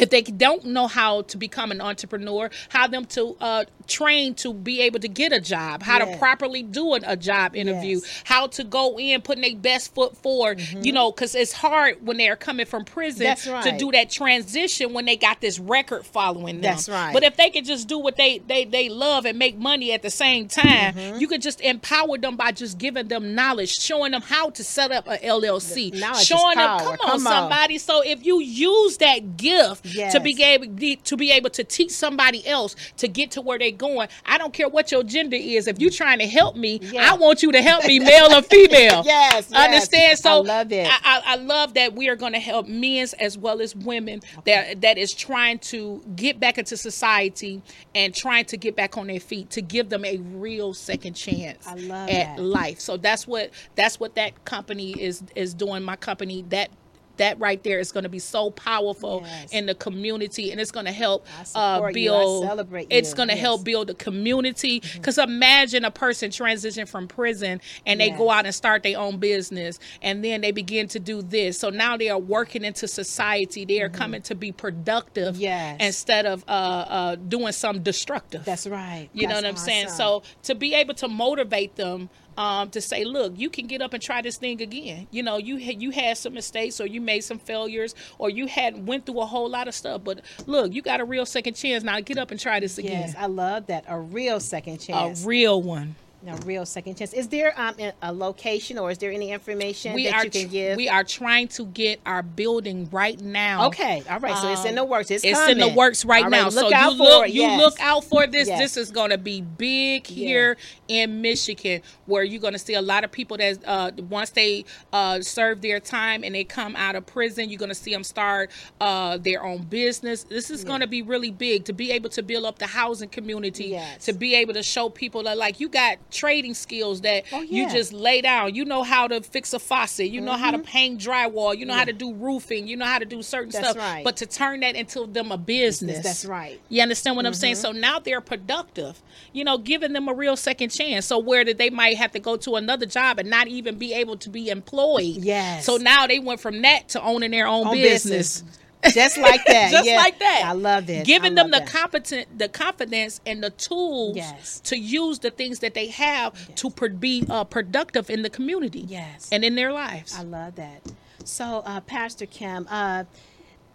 if 0.00 0.10
they 0.10 0.22
don't 0.22 0.64
know 0.64 0.86
how 0.86 1.22
to 1.22 1.36
become 1.36 1.70
an 1.72 1.80
entrepreneur, 1.80 2.50
how 2.70 2.86
them 2.86 3.04
to 3.06 3.36
uh, 3.40 3.64
train 3.88 4.34
to 4.34 4.52
be 4.54 4.80
able 4.82 5.00
to 5.00 5.08
get 5.08 5.32
a 5.32 5.40
job, 5.40 5.82
how 5.82 5.98
to 5.98 6.16
properly 6.18 6.62
do 6.62 6.94
a, 6.94 7.00
a 7.06 7.16
job 7.16 7.56
interview, 7.56 7.96
Yes. 7.96 8.04
Mm-hmm. 8.04 8.22
how 8.34 8.46
to 8.48 8.64
go 8.64 8.98
in, 8.98 9.22
putting 9.22 9.42
their 9.42 9.56
best 9.56 9.94
foot 9.94 10.16
forward. 10.16 10.60
You 10.82 10.92
know, 10.92 11.10
because 11.10 11.34
it's 11.34 11.52
hard 11.52 12.04
when 12.06 12.16
they're 12.18 12.36
coming 12.36 12.66
from 12.66 12.84
prison 12.84 13.24
That's 13.24 13.44
to 13.44 13.76
do 13.78 13.90
that 13.92 14.10
transition 14.10 14.92
when 14.92 15.06
they 15.06 15.16
got 15.16 15.40
this 15.40 15.58
record 15.58 16.04
following 16.06 16.56
them. 16.56 16.62
That's 16.74 16.88
right. 16.88 17.12
But 17.12 17.22
if 17.24 17.36
they 17.36 17.50
could 17.50 17.64
just 17.64 17.88
do 17.88 17.98
what 17.98 18.16
they 18.16 18.38
they 18.38 18.64
they 18.64 18.88
love 18.88 19.24
and 19.24 19.38
make 19.38 19.56
money 19.58 19.92
at 19.92 20.02
the 20.02 20.10
same 20.10 20.46
time, 20.48 20.68
Mm-hmm. 20.68 21.18
you 21.18 21.26
could 21.28 21.42
just 21.42 21.60
empower 21.60 22.18
them 22.18 22.36
by 22.36 22.52
just 22.52 22.78
giving 22.78 23.08
them 23.08 23.34
knowledge, 23.34 23.70
showing 23.74 24.12
them 24.12 24.22
how 24.22 24.50
to 24.50 24.62
set 24.62 24.90
up 24.92 25.06
a 25.08 25.16
LLC, 25.18 25.92
knowledge 25.98 26.26
showing 26.26 26.56
them, 26.56 26.78
come 26.78 26.88
on, 26.88 26.96
Come 26.98 27.10
on. 27.10 27.20
somebody. 27.20 27.78
So 27.78 28.02
if 28.04 28.24
you 28.24 28.40
use 28.40 28.96
that 28.98 29.36
gift 29.36 29.84
to 29.84 30.20
be 30.20 30.42
able 30.42 30.66
to 31.04 31.16
be 31.16 31.30
able 31.32 31.50
to 31.50 31.64
teach 31.64 31.90
somebody 31.90 32.46
else 32.46 32.76
to 32.98 33.08
get 33.08 33.30
to 33.32 33.40
where 33.40 33.58
they're 33.58 33.70
going, 33.78 34.08
I 34.26 34.38
don't 34.38 34.52
care 34.52 34.68
what 34.68 34.90
your 34.92 35.02
gender 35.02 35.36
is. 35.36 35.66
If 35.66 35.80
you're 35.80 35.90
trying 35.90 36.18
to 36.18 36.26
help 36.26 36.56
me, 36.56 36.80
Yeah. 36.82 37.12
I 37.12 37.16
want 37.16 37.42
you 37.42 37.52
to 37.52 37.62
help 37.62 37.84
me, 37.86 37.98
male 37.98 38.32
or 38.32 38.42
female. 38.42 39.04
Yes, 39.08 39.48
yes. 39.50 39.52
understand? 39.52 40.18
So 40.18 40.30
I 40.30 40.34
love 40.34 40.72
it. 40.72 40.86
I, 40.90 41.22
I, 41.24 41.36
love 41.36 41.74
that 41.74 41.94
we 41.94 42.08
are 42.08 42.16
going 42.16 42.32
to 42.32 42.40
help 42.40 42.66
men 42.66 43.06
as 43.18 43.38
well 43.38 43.60
as 43.60 43.74
women 43.76 44.20
that 44.44 44.80
that 44.82 44.98
is 44.98 45.14
trying 45.14 45.58
to 45.60 46.02
get 46.16 46.40
back 46.40 46.58
into 46.58 46.76
society 46.76 47.62
and 47.94 48.14
trying 48.14 48.44
to 48.46 48.56
get 48.56 48.76
back 48.76 48.96
on 48.98 49.06
their 49.06 49.20
feet 49.20 49.50
to 49.50 49.62
give 49.62 49.88
them 49.88 50.04
a 50.04 50.16
real 50.18 50.74
second 50.74 51.14
chance 51.14 51.66
I 51.66 51.74
love 51.74 52.08
at 52.10 52.36
that. 52.36 52.40
life. 52.40 52.80
So 52.80 52.96
that's 52.96 53.26
what 53.26 53.50
that's 53.76 54.00
what 54.00 54.16
that 54.16 54.44
company 54.44 54.92
is 55.00 55.22
is 55.34 55.54
doing. 55.54 55.82
My 55.82 55.96
company 55.96 56.44
that. 56.50 56.70
That 57.18 57.38
right 57.38 57.62
there 57.62 57.78
is 57.78 57.92
going 57.92 58.04
to 58.04 58.08
be 58.08 58.18
so 58.18 58.50
powerful 58.50 59.22
Yes. 59.24 59.52
in 59.52 59.66
the 59.66 59.74
community, 59.74 60.50
and 60.50 60.60
it's 60.60 60.70
going 60.70 60.86
to 60.86 60.92
help 60.92 61.26
uh, 61.54 61.82
you. 61.88 61.92
Build. 62.10 62.44
celebrate 62.46 62.86
It's 62.90 63.14
going 63.14 63.28
to 63.28 63.34
Yes. 63.34 63.42
help 63.42 63.64
build 63.64 63.90
a 63.90 63.94
community. 63.94 64.80
Because 64.94 65.18
imagine 65.18 65.84
a 65.84 65.90
person 65.90 66.30
transition 66.30 66.86
from 66.86 67.06
prison 67.08 67.60
and 67.86 68.00
they 68.00 68.10
go 68.10 68.30
out 68.30 68.44
and 68.46 68.54
start 68.54 68.82
their 68.82 68.98
own 68.98 69.18
business, 69.18 69.78
and 70.02 70.24
then 70.24 70.40
they 70.40 70.50
begin 70.52 70.88
to 70.88 70.98
do 70.98 71.22
this. 71.22 71.58
So 71.58 71.70
now 71.70 71.96
they 71.96 72.08
are 72.08 72.18
working 72.18 72.64
into 72.64 72.88
society. 72.88 73.64
They 73.64 73.80
are 73.82 73.88
coming 73.88 74.22
to 74.22 74.34
be 74.34 74.52
productive 74.52 75.34
Mm-hmm. 75.34 75.42
Yes. 75.42 75.76
instead 75.80 76.26
of 76.26 76.44
uh, 76.48 76.50
uh, 76.50 77.14
doing 77.16 77.52
some 77.52 77.82
destructive. 77.82 78.44
That's 78.44 78.66
right. 78.66 79.08
You 79.12 79.26
know 79.26 79.34
what 79.34 79.44
I'm 79.44 79.56
saying? 79.56 79.88
So 79.88 80.22
to 80.44 80.54
be 80.54 80.74
able 80.74 80.94
to 80.94 81.08
motivate 81.08 81.76
them 81.76 82.08
um, 82.38 82.70
to 82.70 82.80
say, 82.80 83.04
look, 83.04 83.32
you 83.36 83.50
can 83.50 83.66
get 83.66 83.82
up 83.82 83.92
and 83.92 84.02
try 84.02 84.22
this 84.22 84.36
thing 84.36 84.62
again. 84.62 85.08
You 85.10 85.24
know, 85.24 85.36
you 85.38 85.56
had 85.56 85.82
you 85.82 85.90
had 85.90 86.16
some 86.16 86.34
mistakes 86.34 86.80
or 86.80 86.86
you 86.86 87.00
made 87.00 87.20
some 87.22 87.38
failures 87.38 87.96
or 88.16 88.30
you 88.30 88.46
had 88.46 88.86
went 88.86 89.04
through 89.04 89.20
a 89.20 89.26
whole 89.26 89.50
lot 89.50 89.66
of 89.66 89.74
stuff, 89.74 90.02
but 90.04 90.20
look, 90.46 90.72
you 90.72 90.80
got 90.80 91.00
a 91.00 91.04
real 91.04 91.26
second 91.26 91.54
chance 91.54 91.82
now. 91.82 92.00
Get 92.00 92.16
up 92.16 92.30
and 92.30 92.38
try 92.38 92.60
this 92.60 92.78
again. 92.78 93.08
Yes, 93.08 93.14
I 93.18 93.26
love 93.26 93.66
that. 93.66 93.84
A 93.88 93.98
real 93.98 94.38
second 94.38 94.78
chance. 94.78 95.24
A 95.24 95.26
real 95.26 95.60
one. 95.60 95.96
A 96.26 96.34
real 96.44 96.66
second 96.66 96.96
chance. 96.96 97.12
Is 97.12 97.28
there 97.28 97.54
um, 97.58 97.74
a- 98.02 98.12
location 98.12 98.76
or 98.76 98.90
is 98.90 98.98
there 98.98 99.12
any 99.12 99.30
information 99.30 99.94
We 99.94 100.04
that 100.06 100.14
are 100.14 100.24
you 100.24 100.30
can 100.30 100.48
give? 100.48 100.76
we 100.76 100.88
are 100.88 101.04
trying 101.04 101.46
to 101.48 101.64
get 101.66 102.00
our 102.04 102.22
building 102.22 102.88
right 102.90 103.18
now. 103.20 103.68
okay, 103.68 104.02
all 104.10 104.18
right. 104.18 104.36
So 104.36 104.52
it's 104.52 104.64
in 104.64 104.74
the 104.74 104.84
works. 104.84 105.10
It's, 105.12 105.22
It's 105.24 105.48
in 105.48 105.58
the 105.58 105.68
works 105.68 106.04
right 106.04 106.24
All 106.24 106.30
now. 106.30 106.44
Look 106.48 106.70
so 106.70 106.74
out 106.74 106.92
you 106.92 106.98
for 106.98 107.04
look 107.04 107.28
it. 107.28 107.32
you 107.34 107.42
yes. 107.42 107.60
look 107.60 107.80
out 107.80 108.04
for 108.04 108.26
this. 108.26 108.48
Yes. 108.48 108.58
This 108.58 108.76
is 108.76 108.90
going 108.90 109.10
to 109.10 109.16
be 109.18 109.42
big 109.42 110.10
Yeah. 110.10 110.26
here 110.26 110.56
in 110.88 111.20
Michigan, 111.22 111.82
where 112.06 112.24
you're 112.24 112.40
going 112.40 112.52
to 112.52 112.58
see 112.58 112.74
a 112.74 112.82
lot 112.82 113.04
of 113.04 113.12
people 113.12 113.36
that 113.36 113.58
uh, 113.64 113.92
once 114.10 114.30
they 114.30 114.64
uh, 114.92 115.20
serve 115.20 115.62
their 115.62 115.78
time 115.78 116.24
and 116.24 116.34
they 116.34 116.42
come 116.44 116.74
out 116.74 116.96
of 116.96 117.06
prison, 117.06 117.48
you're 117.48 117.58
going 117.60 117.68
to 117.68 117.74
see 117.76 117.92
them 117.92 118.02
start 118.04 118.50
uh, 118.80 119.18
their 119.18 119.44
own 119.44 119.62
business. 119.62 120.24
This 120.24 120.50
is 120.50 120.64
going 120.64 120.80
to 120.80 120.86
be 120.88 121.00
really 121.00 121.30
big 121.30 121.64
to 121.66 121.72
be 121.72 121.92
able 121.92 122.10
to 122.10 122.22
build 122.24 122.44
up 122.44 122.58
the 122.58 122.66
housing 122.66 123.08
community, 123.08 123.66
Yes. 123.66 124.04
to 124.06 124.12
be 124.12 124.34
able 124.34 124.54
to 124.54 124.62
show 124.64 124.88
people 124.88 125.22
that 125.22 125.38
like 125.38 125.60
you 125.60 125.68
got 125.68 125.98
trading 126.10 126.54
skills 126.54 127.02
that 127.02 127.24
Oh, 127.32 127.42
you 127.42 127.68
just 127.70 127.92
lay 127.92 128.20
down. 128.20 128.54
You 128.54 128.64
know 128.64 128.82
how 128.82 129.06
to 129.08 129.20
fix 129.20 129.52
a 129.52 129.58
faucet. 129.58 130.08
You 130.10 130.20
know 130.20 130.32
how 130.32 130.48
Mm-hmm. 130.52 130.62
to 130.62 130.66
paint 130.68 131.00
drywall. 131.00 131.56
You 131.56 131.66
know 131.66 131.74
how 131.74 131.84
to 131.84 131.92
do 131.92 132.12
roofing. 132.14 132.66
You 132.66 132.76
know 132.76 132.86
how 132.86 132.98
to 132.98 133.04
do 133.04 133.22
certain 133.22 133.50
That's 133.50 133.70
stuff. 133.70 133.76
right. 133.76 134.02
But 134.04 134.16
to 134.18 134.26
turn 134.26 134.60
that 134.60 134.74
into 134.76 135.06
them 135.06 135.30
a 135.32 135.36
business. 135.38 136.02
That's 136.02 136.24
right. 136.24 136.60
You 136.70 136.80
understand 136.82 137.16
what 137.16 137.26
I'm 137.26 137.34
saying? 137.34 137.54
Mm-hmm. 137.56 137.60
So 137.60 137.72
now 137.72 137.98
they're 137.98 138.20
productive, 138.22 139.02
you 139.32 139.44
know, 139.44 139.58
giving 139.58 139.92
them 139.92 140.08
a 140.08 140.14
real 140.14 140.36
second 140.36 140.70
chance. 140.70 141.04
So 141.06 141.18
where 141.18 141.44
did 141.44 141.58
they 141.58 141.70
might 141.70 141.96
have 141.98 142.12
to 142.12 142.18
go 142.20 142.36
to 142.38 142.56
another 142.56 142.86
job 142.86 143.18
and 143.18 143.28
not 143.28 143.48
even 143.48 143.76
be 143.78 143.92
able 143.94 144.16
to 144.18 144.30
be 144.30 144.48
employed. 144.48 145.16
Yes. 145.18 145.64
So 145.66 145.76
now 145.76 146.06
they 146.06 146.18
went 146.18 146.40
from 146.40 146.62
that 146.62 146.88
to 146.90 147.02
owning 147.02 147.30
their 147.30 147.46
own, 147.46 147.66
Own 147.66 147.74
business. 147.74 148.42
Just 148.92 149.18
like 149.18 149.44
that. 149.46 149.70
Just 149.72 149.86
yeah. 149.86 149.96
like 149.96 150.18
that. 150.20 150.42
I 150.46 150.52
love 150.52 150.88
it. 150.88 151.04
Giving 151.04 151.32
I 151.32 151.42
them 151.42 151.50
the 151.50 151.58
that. 151.58 151.68
competent, 151.68 152.38
the 152.38 152.48
confidence, 152.48 153.20
and 153.26 153.42
the 153.42 153.50
tools 153.50 154.16
Yes. 154.16 154.60
to 154.60 154.78
use 154.78 155.18
the 155.18 155.30
things 155.30 155.58
that 155.60 155.74
they 155.74 155.88
have 155.88 156.54
to 156.56 156.70
pro- 156.70 156.88
be 156.90 157.24
uh, 157.28 157.44
productive 157.44 158.08
in 158.08 158.22
the 158.22 158.30
community. 158.30 158.80
Yes. 158.80 159.28
and 159.32 159.44
in 159.44 159.54
their 159.56 159.72
lives. 159.72 160.14
I 160.18 160.22
love 160.22 160.54
that. 160.56 160.82
So, 161.24 161.62
uh, 161.66 161.80
Pastor 161.80 162.26
Kim, 162.26 162.66
uh, 162.70 163.04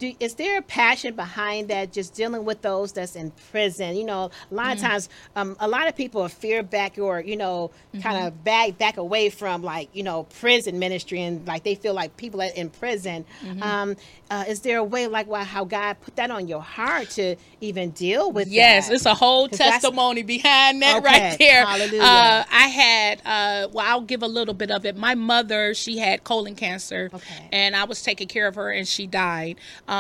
do, 0.03 0.13
is 0.19 0.35
there 0.35 0.57
a 0.59 0.61
passion 0.61 1.15
behind 1.15 1.69
that? 1.69 1.93
Just 1.93 2.13
dealing 2.13 2.43
with 2.45 2.61
those 2.61 2.91
that's 2.91 3.15
in 3.15 3.31
prison. 3.51 3.95
You 3.95 4.03
know, 4.05 4.31
a 4.51 4.53
lot 4.53 4.75
of 4.75 4.79
times, 4.81 5.09
um, 5.35 5.55
a 5.59 5.67
lot 5.67 5.87
of 5.87 5.95
people 5.95 6.21
are 6.21 6.29
fear 6.29 6.61
back 6.63 6.97
or 6.97 7.21
you 7.21 7.37
know, 7.37 7.71
kind 8.01 8.27
of 8.27 8.43
back 8.43 8.77
back 8.77 8.97
away 8.97 9.29
from 9.29 9.63
like 9.63 9.89
you 9.93 10.03
know 10.03 10.23
prison 10.23 10.79
ministry 10.79 11.21
and 11.21 11.47
like 11.47 11.63
they 11.63 11.75
feel 11.75 11.93
like 11.93 12.17
people 12.17 12.41
are 12.41 12.51
in 12.55 12.69
prison. 12.69 13.25
Um, 13.61 13.95
uh, 14.29 14.45
is 14.47 14.61
there 14.61 14.79
a 14.79 14.83
way 14.83 15.07
like 15.07 15.27
why, 15.27 15.43
how 15.43 15.63
God 15.63 15.97
put 16.01 16.15
that 16.15 16.31
on 16.31 16.47
your 16.47 16.61
heart 16.61 17.09
to 17.11 17.35
even 17.61 17.91
deal 17.91 18.31
with? 18.31 18.45
That? 18.47 18.53
Yes, 18.53 18.87
that? 18.87 18.95
it's 18.95 19.05
a 19.05 19.13
whole 19.13 19.47
testimony 19.47 20.23
behind 20.23 20.81
that 20.81 20.97
Okay, 20.97 21.05
right 21.29 21.37
there. 21.37 21.65
hallelujah. 21.65 22.01
Uh, 22.01 22.43
I 22.51 22.67
had, 22.67 23.21
uh, 23.25 23.67
well, 23.71 23.85
I'll 23.85 24.01
give 24.01 24.23
a 24.23 24.27
little 24.27 24.55
bit 24.55 24.71
of 24.71 24.85
it. 24.85 24.97
My 24.97 25.15
mother, 25.15 25.73
she 25.75 25.97
had 25.97 26.23
colon 26.23 26.55
cancer, 26.55 27.09
Okay. 27.13 27.49
and 27.51 27.75
I 27.75 27.83
was 27.83 28.01
taking 28.01 28.27
care 28.27 28.47
of 28.47 28.55
her, 28.55 28.71
and 28.71 28.87
she 28.87 29.05
died. 29.05 29.57
Um, 29.87 29.92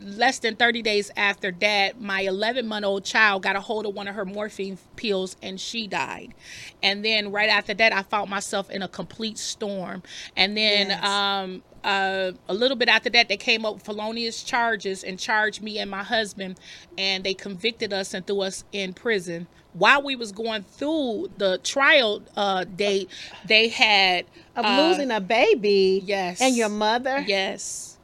less 0.00 0.38
than 0.38 0.54
30 0.56 0.82
days 0.82 1.10
after 1.16 1.50
that, 1.60 2.00
my 2.00 2.20
11 2.20 2.66
month 2.68 2.84
old 2.84 3.04
child 3.04 3.42
got 3.42 3.56
a 3.56 3.60
hold 3.60 3.84
of 3.86 3.94
one 3.94 4.06
of 4.06 4.14
her 4.14 4.24
morphine 4.24 4.78
pills 4.96 5.36
and 5.42 5.60
she 5.60 5.86
died. 5.88 6.34
And 6.82 7.04
then 7.04 7.32
right 7.32 7.48
after 7.48 7.74
that, 7.74 7.92
I 7.92 8.02
found 8.02 8.30
myself 8.30 8.70
in 8.70 8.82
a 8.82 8.88
complete 8.88 9.38
storm. 9.38 10.02
And 10.36 10.56
then, 10.56 10.88
Yes. 10.88 11.04
um, 11.04 11.62
uh, 11.84 12.32
a 12.48 12.54
little 12.54 12.76
bit 12.76 12.88
after 12.88 13.08
that, 13.10 13.28
they 13.28 13.36
came 13.36 13.64
up 13.64 13.74
with 13.74 13.82
felonious 13.84 14.42
charges 14.42 15.02
and 15.04 15.18
charged 15.18 15.62
me 15.62 15.78
and 15.78 15.90
my 15.90 16.02
husband, 16.02 16.58
and 16.98 17.22
they 17.24 17.34
convicted 17.34 17.92
us 17.92 18.14
and 18.14 18.26
threw 18.26 18.40
us 18.42 18.64
in 18.72 18.92
prison. 18.92 19.46
While 19.74 20.02
we 20.02 20.16
was 20.16 20.32
going 20.32 20.62
through 20.64 21.30
the 21.38 21.58
trial 21.58 22.22
uh, 22.36 22.64
date, 22.64 23.08
they 23.46 23.68
had 23.68 24.26
of 24.56 24.64
uh, 24.64 24.76
losing 24.88 25.10
a 25.12 25.20
baby. 25.20 26.02
yes. 26.04 26.40
and 26.40 26.56
your 26.56 26.68
mother. 26.68 27.24
Yes. 27.26 27.97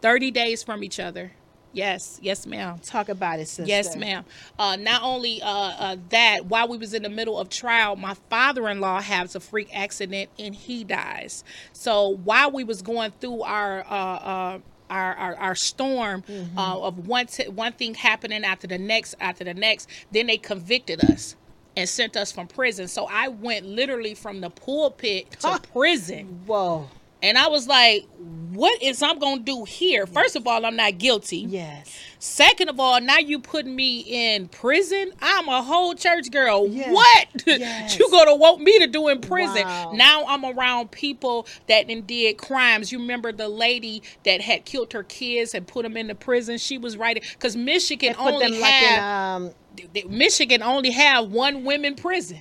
30 0.00 0.30
days 0.30 0.62
from 0.62 0.82
each 0.84 1.00
other. 1.00 1.32
Yes. 1.72 2.18
Yes, 2.22 2.46
ma'am. 2.46 2.78
Talk 2.82 3.08
about 3.10 3.40
it, 3.40 3.46
sister. 3.46 3.64
Yes, 3.68 3.94
ma'am. 3.94 4.24
Uh, 4.58 4.76
not 4.76 5.02
only 5.02 5.42
uh, 5.42 5.46
uh, 5.48 5.96
that, 6.08 6.46
while 6.46 6.66
we 6.66 6.78
was 6.78 6.94
in 6.94 7.02
the 7.02 7.10
middle 7.10 7.38
of 7.38 7.50
trial, 7.50 7.94
my 7.94 8.14
father-in-law 8.30 9.02
has 9.02 9.34
a 9.36 9.40
freak 9.40 9.68
accident 9.76 10.30
and 10.38 10.54
he 10.54 10.82
dies. 10.82 11.44
So 11.74 12.08
while 12.24 12.50
we 12.50 12.64
was 12.64 12.80
going 12.82 13.12
through 13.20 13.42
our 13.42 13.80
uh, 13.86 13.92
uh, 13.92 14.58
our, 14.90 15.14
our, 15.16 15.34
our 15.36 15.54
storm 15.54 16.22
Mm-hmm. 16.22 16.58
uh, 16.58 16.78
of 16.80 17.06
one 17.06 17.26
t- 17.26 17.48
one 17.48 17.72
thing 17.74 17.94
happening 17.94 18.44
after 18.44 18.66
the 18.66 18.78
next 18.78 19.14
after 19.20 19.44
the 19.44 19.52
next, 19.54 19.88
then 20.10 20.26
they 20.26 20.38
convicted 20.38 21.04
us 21.04 21.36
and 21.76 21.86
sent 21.86 22.16
us 22.16 22.32
from 22.32 22.46
prison. 22.46 22.88
So 22.88 23.06
I 23.10 23.28
went 23.28 23.66
literally 23.66 24.14
from 24.14 24.40
the 24.40 24.48
pulpit 24.48 25.30
to 25.42 25.48
Huh. 25.48 25.58
prison. 25.72 26.40
Whoa. 26.46 26.88
And 27.22 27.36
I 27.36 27.48
was 27.48 27.66
like, 27.66 28.06
what 28.52 28.80
is 28.82 29.02
I'm 29.02 29.18
going 29.18 29.38
to 29.38 29.44
do 29.44 29.64
here? 29.64 30.06
First 30.06 30.36
of 30.36 30.46
all, 30.46 30.64
I'm 30.64 30.76
not 30.76 30.98
guilty. 30.98 31.38
Yes. 31.38 31.96
Second 32.20 32.68
of 32.68 32.80
all, 32.80 33.00
now 33.00 33.18
you 33.18 33.38
putting 33.38 33.74
me 33.76 34.00
in 34.00 34.48
prison. 34.48 35.12
I'm 35.20 35.48
a 35.48 35.62
whole 35.62 35.94
church 35.94 36.30
girl. 36.30 36.66
Yes. 36.66 36.92
What 36.92 37.42
Yes. 37.46 37.98
you 37.98 38.10
gonna 38.10 38.34
want 38.34 38.60
me 38.60 38.78
to 38.80 38.88
do 38.88 39.06
in 39.08 39.20
prison? 39.20 39.62
Wow. 39.62 39.92
Now 39.94 40.24
I'm 40.26 40.44
around 40.44 40.90
people 40.90 41.46
that 41.68 41.86
did 41.86 42.38
crimes. 42.38 42.90
You 42.90 42.98
remember 42.98 43.30
the 43.30 43.48
lady 43.48 44.02
that 44.24 44.40
had 44.40 44.64
killed 44.64 44.92
her 44.94 45.04
kids 45.04 45.54
and 45.54 45.64
put 45.66 45.84
them 45.84 45.96
into 45.96 46.16
prison? 46.16 46.58
She 46.58 46.76
was 46.78 46.96
right 46.96 47.22
because 47.34 47.54
Michigan 47.56 48.16
only 48.18 48.48
them 48.50 48.60
like 48.60 48.82
in 48.82 48.88
have 48.88 49.42
um. 49.42 49.50
Michigan 50.08 50.60
only 50.62 50.90
have 50.90 51.30
one 51.30 51.64
women 51.64 51.94
prison. 51.94 52.40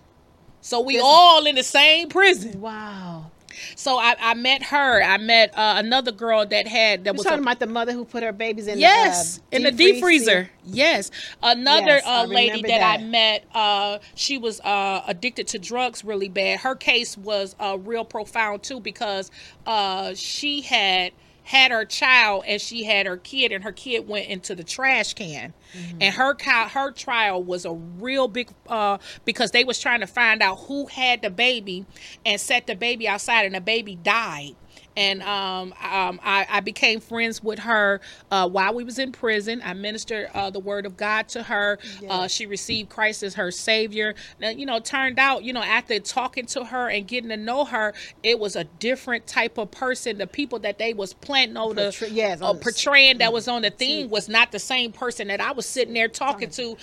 So 0.62 0.82
we 0.82 0.96
This- 0.96 1.04
all 1.06 1.46
in 1.46 1.54
the 1.56 1.64
same 1.64 2.10
prison. 2.10 2.60
Wow. 2.60 3.30
So 3.76 3.98
I, 3.98 4.16
I 4.20 4.34
met 4.34 4.64
her. 4.64 5.02
I 5.02 5.18
met 5.18 5.58
uh, 5.58 5.76
another 5.78 6.12
girl 6.12 6.46
that 6.46 6.68
had 6.68 7.04
that 7.04 7.12
You're 7.12 7.18
was 7.18 7.24
talking 7.24 7.40
a 7.40 7.42
about 7.42 7.60
the 7.60 7.68
mother 7.68 7.94
who 7.94 8.06
put 8.06 8.24
her 8.24 8.32
babies 8.32 8.68
in 8.68 8.80
Yes, 8.80 9.38
the 9.38 9.42
uh, 9.42 9.58
in 9.58 9.64
the 9.64 9.72
deep 9.72 10.00
freezer. 10.00 10.50
Yes, 10.66 11.12
another 11.42 11.86
Yes, 11.88 12.04
uh, 12.06 12.26
lady 12.26 12.48
remember 12.50 12.68
that, 12.68 13.00
I 13.00 13.04
met, 13.04 13.46
uh, 13.54 14.00
she 14.16 14.38
was 14.38 14.60
uh, 14.62 15.04
addicted 15.08 15.48
to 15.50 15.60
drugs 15.60 16.04
really 16.04 16.30
bad. 16.30 16.60
Her 16.60 16.76
case 16.76 17.18
was 17.18 17.56
uh, 17.60 17.78
real 17.80 18.06
profound 18.06 18.64
too 18.64 18.80
because 18.80 19.32
uh, 19.66 20.14
she 20.16 20.62
had 20.62 21.14
had 21.48 21.72
her 21.72 21.86
child 21.86 22.44
and 22.46 22.62
she 22.62 22.84
had 22.84 23.06
her 23.06 23.16
kid 23.16 23.54
and 23.54 23.64
her 23.64 23.72
kid 23.72 24.06
went 24.06 24.28
into 24.28 24.54
the 24.54 24.64
trash 24.66 25.14
can 25.14 25.54
Mm-hmm. 25.74 25.98
and 26.02 26.16
her 26.16 26.36
her 26.70 26.92
trial 26.92 27.44
was 27.44 27.66
a 27.66 27.74
real 27.74 28.28
big 28.28 28.50
uh 28.68 28.98
because 29.26 29.52
they 29.52 29.64
was 29.64 29.80
trying 29.80 30.00
to 30.02 30.08
find 30.08 30.42
out 30.42 30.60
who 30.60 30.88
had 30.88 31.22
the 31.22 31.30
baby 31.30 31.86
and 32.26 32.40
set 32.40 32.68
the 32.68 32.76
baby 32.76 33.08
outside 33.08 33.46
and 33.46 33.56
the 33.56 33.62
baby 33.62 33.96
died 33.96 34.56
and 34.98 35.22
um, 35.22 35.74
um, 35.84 36.20
I, 36.24 36.46
I 36.50 36.60
became 36.60 37.00
friends 37.00 37.42
with 37.44 37.60
her 37.60 38.02
uh, 38.32 38.50
while 38.50 38.74
we 38.74 38.84
was 38.84 38.98
in 39.00 39.12
prison. 39.12 39.62
I 39.64 39.74
ministered 39.74 40.30
uh, 40.34 40.50
the 40.50 40.60
word 40.60 40.86
of 40.88 40.98
God 40.98 41.28
to 41.30 41.44
her. 41.44 41.78
Uh, 42.10 42.28
she 42.28 42.48
received 42.48 42.90
Christ 42.90 43.22
as 43.24 43.36
her 43.36 43.52
savior. 43.52 44.16
Now, 44.42 44.50
you 44.50 44.66
know, 44.66 44.80
turned 44.80 45.20
out, 45.20 45.44
you 45.44 45.54
know, 45.54 45.62
after 45.62 46.00
talking 46.00 46.48
to 46.48 46.66
her 46.66 46.90
and 46.90 47.08
getting 47.08 47.30
to 47.30 47.38
know 47.38 47.64
her, 47.66 47.94
it 48.24 48.40
was 48.40 48.56
a 48.56 48.64
different 48.64 49.28
type 49.28 49.58
of 49.60 49.70
person. 49.70 50.18
The 50.18 50.26
people 50.28 50.58
that 50.60 50.80
they 50.80 50.94
was 50.94 51.14
planting 51.14 51.58
on 51.58 51.76
the 51.76 51.84
Portray- 51.84 52.10
yes, 52.10 52.42
uh, 52.42 52.54
the- 52.54 52.60
portraying 52.60 53.20
that 53.20 53.32
was 53.32 53.48
on 53.48 53.62
the 53.62 53.70
thing 53.70 54.10
was 54.10 54.28
not 54.28 54.52
the 54.52 54.60
same 54.60 54.92
person 54.92 55.28
that 55.28 55.40
I 55.40 55.52
was 55.52 55.66
sitting 55.68 55.94
there 55.94 56.08
talking 56.08 56.50
to. 56.50 56.76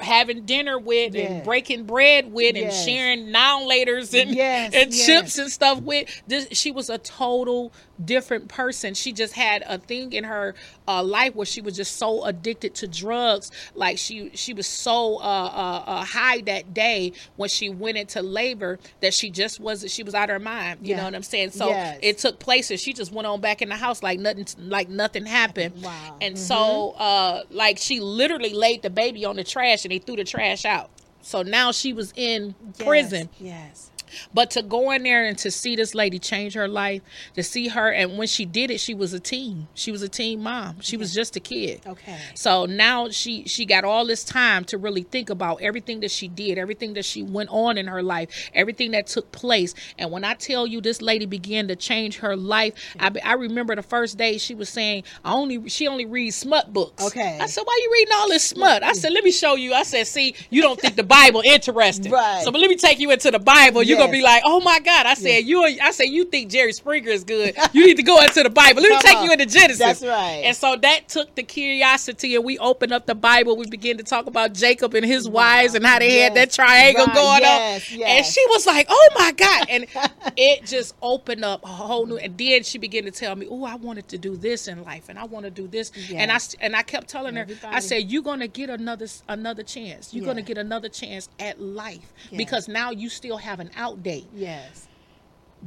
Having 0.00 0.46
dinner 0.46 0.78
with 0.78 1.14
Yes. 1.14 1.30
and 1.30 1.44
breaking 1.44 1.84
bread 1.84 2.32
with 2.32 2.56
and 2.56 2.72
sharing 2.72 3.30
now 3.30 3.60
laters 3.68 4.18
and, 4.20 4.34
Yes, 4.34 4.72
and 4.74 4.92
yes. 4.92 5.06
chips 5.06 5.38
and 5.38 5.50
stuff 5.50 5.80
with 5.80 6.08
this 6.26 6.48
she 6.52 6.70
was 6.70 6.90
a 6.90 6.98
total 6.98 7.72
different 8.04 8.48
person. 8.48 8.94
She 8.94 9.12
just 9.12 9.34
had 9.34 9.62
a 9.66 9.78
thing 9.78 10.12
in 10.12 10.24
her 10.24 10.54
uh, 10.88 11.02
life 11.02 11.34
where 11.34 11.46
she 11.46 11.60
was 11.60 11.76
just 11.76 11.96
so 11.96 12.24
addicted 12.24 12.74
to 12.76 12.88
drugs. 12.88 13.50
Like 13.74 13.98
she 13.98 14.30
she 14.34 14.52
was 14.54 14.66
so 14.66 15.16
uh, 15.16 15.20
uh, 15.20 15.84
uh, 15.86 16.04
high 16.04 16.40
that 16.42 16.72
day 16.74 17.12
when 17.36 17.48
she 17.48 17.68
went 17.68 17.96
into 17.96 18.22
labor 18.22 18.78
that 19.00 19.14
she 19.14 19.30
just 19.30 19.60
wasn't 19.60 19.92
she 19.92 20.02
was 20.02 20.14
out 20.14 20.30
of 20.30 20.34
her 20.34 20.38
mind. 20.38 20.80
You 20.82 20.90
Yeah. 20.90 20.96
know 20.98 21.04
what 21.04 21.14
i'm 21.14 21.22
saying? 21.22 21.50
So 21.50 21.68
Yes. 21.68 21.98
it 22.02 22.18
took 22.18 22.38
place 22.38 22.70
and 22.70 22.80
she 22.80 22.92
just 22.92 23.12
went 23.12 23.26
on 23.26 23.40
back 23.40 23.62
in 23.62 23.68
the 23.68 23.76
house 23.76 24.02
like 24.02 24.18
nothing 24.18 24.46
like 24.58 24.88
nothing 24.88 25.26
happened. 25.26 25.82
Wow. 25.82 26.16
and 26.20 26.38
so 26.38 26.90
uh 26.92 27.42
like 27.50 27.78
she 27.78 28.00
literally 28.00 28.52
laid 28.54 28.82
the 28.82 28.90
baby 28.90 29.24
on 29.24 29.36
the 29.36 29.44
trash 29.44 29.84
and 29.84 29.92
they 29.92 29.98
threw 29.98 30.16
the 30.16 30.24
trash 30.24 30.64
out. 30.64 30.90
So 31.22 31.42
now 31.42 31.70
she 31.72 31.92
was 31.92 32.12
in 32.16 32.54
Yes, 32.78 32.86
prison. 32.86 33.28
Yes. 33.38 33.90
But 34.32 34.50
to 34.52 34.62
go 34.62 34.90
in 34.90 35.02
there 35.02 35.24
and 35.24 35.36
to 35.38 35.50
see 35.50 35.76
this 35.76 35.94
lady 35.94 36.18
change 36.18 36.54
her 36.54 36.68
life, 36.68 37.02
to 37.34 37.42
see 37.42 37.68
her, 37.68 37.90
and 37.90 38.18
when 38.18 38.28
she 38.28 38.44
did 38.44 38.70
it, 38.70 38.80
she 38.80 38.94
was 38.94 39.12
a 39.12 39.20
teen. 39.20 39.68
She 39.74 39.90
was 39.92 40.02
a 40.02 40.08
teen 40.08 40.42
mom. 40.42 40.80
She 40.80 40.96
was 40.96 41.14
just 41.14 41.36
a 41.36 41.40
kid. 41.40 41.80
Okay. 41.86 42.18
So 42.34 42.66
now 42.66 43.10
she 43.10 43.44
she 43.44 43.66
got 43.66 43.84
all 43.84 44.06
this 44.06 44.24
time 44.24 44.64
to 44.66 44.78
really 44.78 45.02
think 45.02 45.30
about 45.30 45.60
everything 45.62 46.00
that 46.00 46.10
she 46.10 46.28
did, 46.28 46.58
everything 46.58 46.94
that 46.94 47.04
she 47.04 47.22
went 47.22 47.50
on 47.50 47.78
in 47.78 47.86
her 47.86 48.02
life, 48.02 48.50
everything 48.54 48.92
that 48.92 49.06
took 49.06 49.30
place. 49.32 49.74
And 49.98 50.10
when 50.10 50.24
I 50.24 50.34
tell 50.34 50.66
you 50.66 50.80
this 50.80 51.02
lady 51.02 51.26
began 51.26 51.68
to 51.68 51.76
change 51.76 52.18
her 52.18 52.36
life, 52.36 52.74
I, 52.98 53.10
I 53.24 53.32
remember 53.34 53.74
the 53.74 53.82
first 53.82 54.18
day 54.18 54.38
she 54.38 54.54
was 54.54 54.68
saying, 54.68 55.04
"I 55.24 55.32
only 55.32 55.68
she 55.68 55.88
only 55.88 56.06
reads 56.06 56.36
smut 56.36 56.72
books." 56.72 57.04
Okay. 57.04 57.38
I 57.40 57.46
said, 57.46 57.62
"Why 57.62 57.78
you 57.82 57.90
reading 57.92 58.14
all 58.14 58.28
this 58.28 58.44
smut?" 58.44 58.82
I 58.82 58.92
said, 58.92 59.12
"Let 59.12 59.24
me 59.24 59.30
show 59.30 59.54
you." 59.54 59.74
I 59.74 59.82
said, 59.82 60.06
"See, 60.06 60.34
you 60.50 60.62
don't 60.62 60.80
think 60.80 60.96
the 60.96 61.04
Bible 61.04 61.42
interesting, 61.44 62.10
Right. 62.10 62.42
So, 62.42 62.50
but 62.50 62.60
let 62.60 62.70
me 62.70 62.76
take 62.76 62.98
you 62.98 63.10
into 63.10 63.30
the 63.30 63.38
Bible. 63.38 63.82
You're 63.82 63.98
gonna 64.00 64.12
be 64.12 64.22
like, 64.22 64.42
oh 64.44 64.60
my 64.60 64.80
God!" 64.80 65.06
I 65.06 65.14
said, 65.14 65.44
"You, 65.44 65.62
I 65.64 65.90
said 65.92 66.04
you 66.04 66.24
think 66.24 66.50
Jerry 66.50 66.72
Springer 66.72 67.10
is 67.10 67.24
good? 67.24 67.54
You 67.72 67.86
need 67.86 67.96
to 67.96 68.02
go 68.02 68.20
into 68.22 68.42
the 68.42 68.50
Bible. 68.50 68.82
Let 68.82 68.90
me 68.90 68.98
take 69.00 69.18
on. 69.18 69.24
you 69.24 69.32
into 69.32 69.46
Genesis." 69.46 69.78
That's 69.78 70.02
right. 70.02 70.42
And 70.44 70.56
so 70.56 70.76
that 70.76 71.08
took 71.08 71.34
the 71.34 71.42
curiosity, 71.42 72.34
and 72.36 72.44
we 72.44 72.58
opened 72.58 72.92
up 72.92 73.06
the 73.06 73.14
Bible. 73.14 73.56
We 73.56 73.66
began 73.66 73.96
to 73.98 74.02
talk 74.02 74.26
about 74.26 74.52
Jacob 74.54 74.94
and 74.94 75.04
his 75.04 75.28
wives 75.28 75.74
and 75.74 75.84
how 75.84 75.98
they 75.98 76.20
had 76.20 76.34
that 76.34 76.50
triangle 76.50 77.06
Right. 77.06 77.14
going 77.14 77.40
Yes, 77.42 77.92
on. 77.92 77.98
yes. 77.98 78.08
And 78.16 78.26
she 78.26 78.44
was 78.48 78.66
like, 78.66 78.86
"Oh 78.88 79.08
my 79.18 79.32
God!" 79.32 79.66
And 79.68 79.86
it 80.36 80.66
just 80.66 80.94
opened 81.02 81.44
up 81.44 81.62
a 81.64 81.68
whole 81.68 82.06
new. 82.06 82.16
And 82.16 82.36
then 82.36 82.62
she 82.62 82.78
began 82.78 83.04
to 83.04 83.10
tell 83.10 83.36
me, 83.36 83.46
"Oh, 83.50 83.64
I 83.64 83.74
wanted 83.76 84.08
to 84.08 84.18
do 84.18 84.36
this 84.36 84.68
in 84.68 84.82
life, 84.84 85.08
and 85.08 85.18
I 85.18 85.24
want 85.24 85.44
to 85.44 85.50
do 85.50 85.66
this." 85.68 85.92
And 86.14 86.30
I 86.32 86.38
and 86.60 86.74
I 86.76 86.82
kept 86.82 87.08
telling 87.08 87.36
her, 87.36 87.46
I 87.64 87.80
said, 87.80 88.10
"You're 88.10 88.22
gonna 88.22 88.48
get 88.48 88.70
another 88.70 89.06
another 89.28 89.62
chance. 89.62 90.12
You're 90.12 90.24
gonna 90.24 90.42
get 90.42 90.58
another 90.58 90.88
chance 90.88 91.28
at 91.38 91.60
life 91.60 92.12
Yes. 92.30 92.38
because 92.38 92.68
now 92.68 92.90
you 92.90 93.08
still 93.08 93.36
have 93.38 93.60
an 93.60 93.70
out 93.76 93.89
date." 93.96 94.26
Yes. 94.34 94.86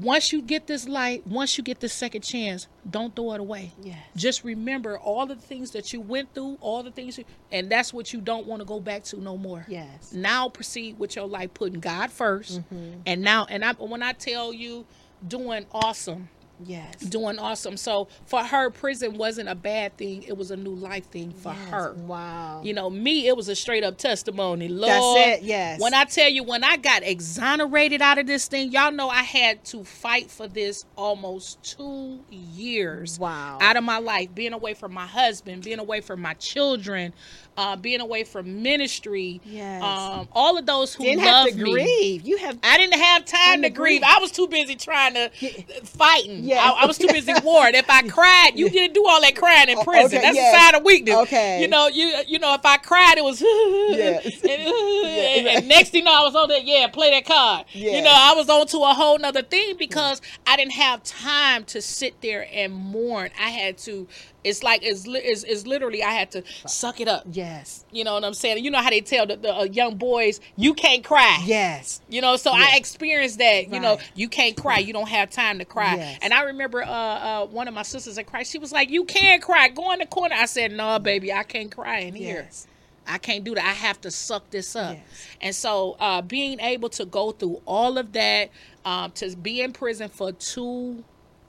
once 0.01 0.31
you 0.33 0.41
get 0.41 0.65
this 0.65 0.87
light, 0.87 1.21
once 1.27 1.55
you 1.55 1.63
get 1.63 1.79
this 1.79 1.93
second 1.93 2.21
chance, 2.21 2.67
don't 2.89 3.15
throw 3.15 3.33
it 3.33 3.39
away. 3.39 3.71
Yes. 3.79 3.97
Just 4.15 4.43
remember 4.43 4.97
all 4.97 5.27
the 5.27 5.35
things 5.35 5.69
that 5.71 5.93
you 5.93 6.01
went 6.01 6.33
through, 6.33 6.57
all 6.61 6.81
the 6.81 6.89
things, 6.89 7.19
you, 7.19 7.25
and 7.51 7.69
that's 7.69 7.93
what 7.93 8.11
you 8.11 8.19
don't 8.19 8.47
want 8.47 8.61
to 8.61 8.65
go 8.65 8.79
back 8.79 9.03
to 9.03 9.17
no 9.21 9.37
more. 9.37 9.65
Yes. 9.67 10.11
Now 10.11 10.49
proceed 10.49 10.97
with 10.97 11.15
your 11.15 11.27
life, 11.27 11.53
putting 11.53 11.79
God 11.79 12.09
1st 12.09 12.59
Mm-hmm. 12.61 13.01
and 13.05 13.21
now, 13.21 13.45
and 13.47 13.63
I, 13.63 13.73
when 13.73 14.01
I 14.01 14.13
tell 14.13 14.51
you, 14.51 14.85
doing 15.27 15.67
awesome, 15.71 16.27
Yes. 16.65 16.95
doing 17.01 17.39
awesome. 17.39 17.77
So 17.77 18.07
for 18.25 18.43
her, 18.43 18.69
prison 18.69 19.17
wasn't 19.17 19.49
a 19.49 19.55
bad 19.55 19.97
thing; 19.97 20.23
it 20.23 20.37
was 20.37 20.51
a 20.51 20.55
new 20.55 20.73
life 20.73 21.05
thing 21.07 21.31
for 21.31 21.51
Yes. 21.53 21.69
her. 21.69 21.93
Wow. 21.93 22.61
You 22.63 22.73
know, 22.73 22.89
me, 22.89 23.27
it 23.27 23.35
was 23.35 23.49
a 23.49 23.55
straight 23.55 23.83
up 23.83 23.97
testimony. 23.97 24.67
Lord, 24.69 24.89
That's 24.89 25.41
it, 25.41 25.43
yes. 25.45 25.81
When 25.81 25.93
I 25.93 26.05
tell 26.05 26.29
you, 26.29 26.43
when 26.43 26.63
I 26.63 26.77
got 26.77 27.03
exonerated 27.03 28.01
out 28.01 28.17
of 28.17 28.27
this 28.27 28.47
thing, 28.47 28.71
y'all 28.71 28.91
know 28.91 29.09
I 29.09 29.23
had 29.23 29.63
to 29.65 29.83
fight 29.83 30.29
for 30.31 30.47
this 30.47 30.85
almost 30.95 31.61
two 31.63 32.23
years. 32.29 33.19
Wow. 33.19 33.57
Out 33.61 33.75
of 33.75 33.83
my 33.83 33.97
life, 33.99 34.33
being 34.33 34.53
away 34.53 34.73
from 34.73 34.93
my 34.93 35.07
husband, 35.07 35.63
being 35.63 35.79
away 35.79 36.01
from 36.01 36.21
my 36.21 36.33
children, 36.35 37.13
uh, 37.57 37.75
being 37.75 38.01
away 38.01 38.23
from 38.23 38.63
ministry. 38.63 39.41
Yes. 39.45 39.83
Um, 39.83 40.27
all 40.31 40.57
of 40.57 40.65
those 40.65 40.93
who 40.93 41.03
Didn't 41.03 41.21
have 41.21 41.49
to 41.49 41.55
me. 41.55 41.71
grieve. 41.71 42.21
You 42.23 42.37
have 42.37 42.57
I 42.63 42.77
didn't 42.77 42.99
have 42.99 43.25
time 43.25 43.61
to 43.63 43.69
grieve. 43.69 44.01
grieve. 44.01 44.03
I 44.03 44.19
was 44.19 44.31
too 44.31 44.47
busy 44.47 44.75
trying 44.75 45.13
to 45.15 45.29
fighting. 45.83 46.43
Yes. 46.43 46.59
I, 46.77 46.83
I 46.83 46.85
was 46.85 46.97
too 46.97 47.07
busy 47.07 47.33
warring. 47.43 47.75
If 47.75 47.89
I 47.89 48.01
cried, 48.07 48.51
you 48.55 48.69
didn't 48.69 48.93
do 48.93 49.05
all 49.07 49.21
that 49.21 49.35
crying 49.35 49.69
in 49.69 49.77
prison. 49.79 50.17
okay, 50.17 50.21
That's 50.21 50.35
yes. 50.35 50.55
a 50.55 50.59
sign 50.59 50.75
of 50.75 50.85
weakness. 50.85 51.15
Okay. 51.15 51.61
You 51.61 51.67
know, 51.67 51.87
you 51.87 52.13
you 52.27 52.39
know, 52.39 52.53
if 52.53 52.65
I 52.65 52.77
cried, 52.77 53.15
it 53.17 53.23
was 53.23 53.41
Yes. 53.41 54.25
and, 54.43 54.51
and, 54.51 55.47
and 55.47 55.67
next 55.67 55.89
thing 55.89 55.99
you 55.99 56.05
know, 56.05 56.21
I 56.21 56.23
was 56.23 56.35
on 56.35 56.49
that. 56.49 56.65
Yeah, 56.65 56.87
play 56.87 57.11
that 57.11 57.25
card. 57.25 57.65
You 57.73 58.01
know, 58.01 58.11
I 58.13 58.33
was 58.35 58.49
on 58.49 58.67
to 58.67 58.77
a 58.79 58.93
whole 58.93 59.17
nother 59.19 59.41
thing 59.43 59.75
because 59.77 60.21
I 60.47 60.55
didn't 60.57 60.73
have 60.73 61.03
time 61.03 61.63
to 61.65 61.81
sit 61.81 62.19
there 62.21 62.47
and 62.51 62.73
mourn. 62.73 63.29
I 63.39 63.49
had 63.49 63.77
to. 63.79 64.07
It's 64.43 64.63
like 64.63 64.81
it's, 64.83 65.05
it's, 65.07 65.43
it's 65.43 65.65
literally 65.65 66.03
I 66.03 66.11
had 66.11 66.31
to 66.31 66.43
suck 66.67 66.99
it 66.99 67.07
up. 67.07 67.23
yes. 67.31 67.85
You 67.91 68.03
know 68.03 68.15
what 68.15 68.23
I'm 68.25 68.33
saying? 68.33 68.63
You 68.63 68.71
know 68.71 68.81
how 68.81 68.89
they 68.89 69.01
tell 69.01 69.25
the, 69.27 69.35
the 69.37 69.55
uh, 69.55 69.63
young 69.63 69.95
boys, 69.95 70.39
you 70.55 70.73
can't 70.73 71.03
cry. 71.03 71.41
Yes. 71.45 72.01
You 72.09 72.21
know, 72.21 72.35
so 72.35 72.51
I 72.51 72.73
experienced 72.75 73.37
that. 73.39 73.69
You 73.71 73.79
know, 73.79 73.99
you 74.15 74.27
can't 74.27 74.57
cry. 74.57 74.79
You 74.79 74.93
don't 74.93 75.09
have 75.09 75.29
time 75.29 75.59
to 75.59 75.65
cry. 75.65 75.95
Yes. 75.95 76.19
And 76.21 76.33
I 76.33 76.43
remember 76.43 76.83
uh, 76.83 76.87
uh, 76.87 77.45
one 77.45 77.67
of 77.67 77.73
my 77.73 77.83
sisters 77.83 78.17
in 78.17 78.25
Christ. 78.25 78.51
She 78.51 78.57
was 78.59 78.71
like, 78.71 78.89
"You 78.89 79.05
can't 79.05 79.41
cry. 79.41 79.69
Go 79.69 79.91
in 79.91 79.99
the 79.99 80.05
corner." 80.05 80.35
I 80.35 80.45
said, 80.45 80.71
"No, 80.71 80.99
baby, 80.99 81.31
I 81.31 81.43
can't 81.43 81.71
cry 81.71 81.99
in 81.99 82.15
here. 82.15 82.43
Yes. 82.43 82.67
I 83.05 83.17
can't 83.17 83.43
do 83.43 83.53
that. 83.55 83.63
I 83.63 83.73
have 83.73 84.01
to 84.01 84.11
suck 84.11 84.49
this 84.49 84.75
up." 84.75 84.95
Yes. 84.95 85.27
And 85.41 85.55
so, 85.55 85.95
uh, 85.99 86.21
being 86.21 86.59
able 86.59 86.89
to 86.89 87.05
go 87.05 87.31
through 87.31 87.61
all 87.65 87.97
of 87.97 88.13
that, 88.13 88.49
um, 88.85 89.11
to 89.11 89.35
be 89.35 89.61
in 89.61 89.71
prison 89.73 90.09
for 90.09 90.31
two, 90.31 91.03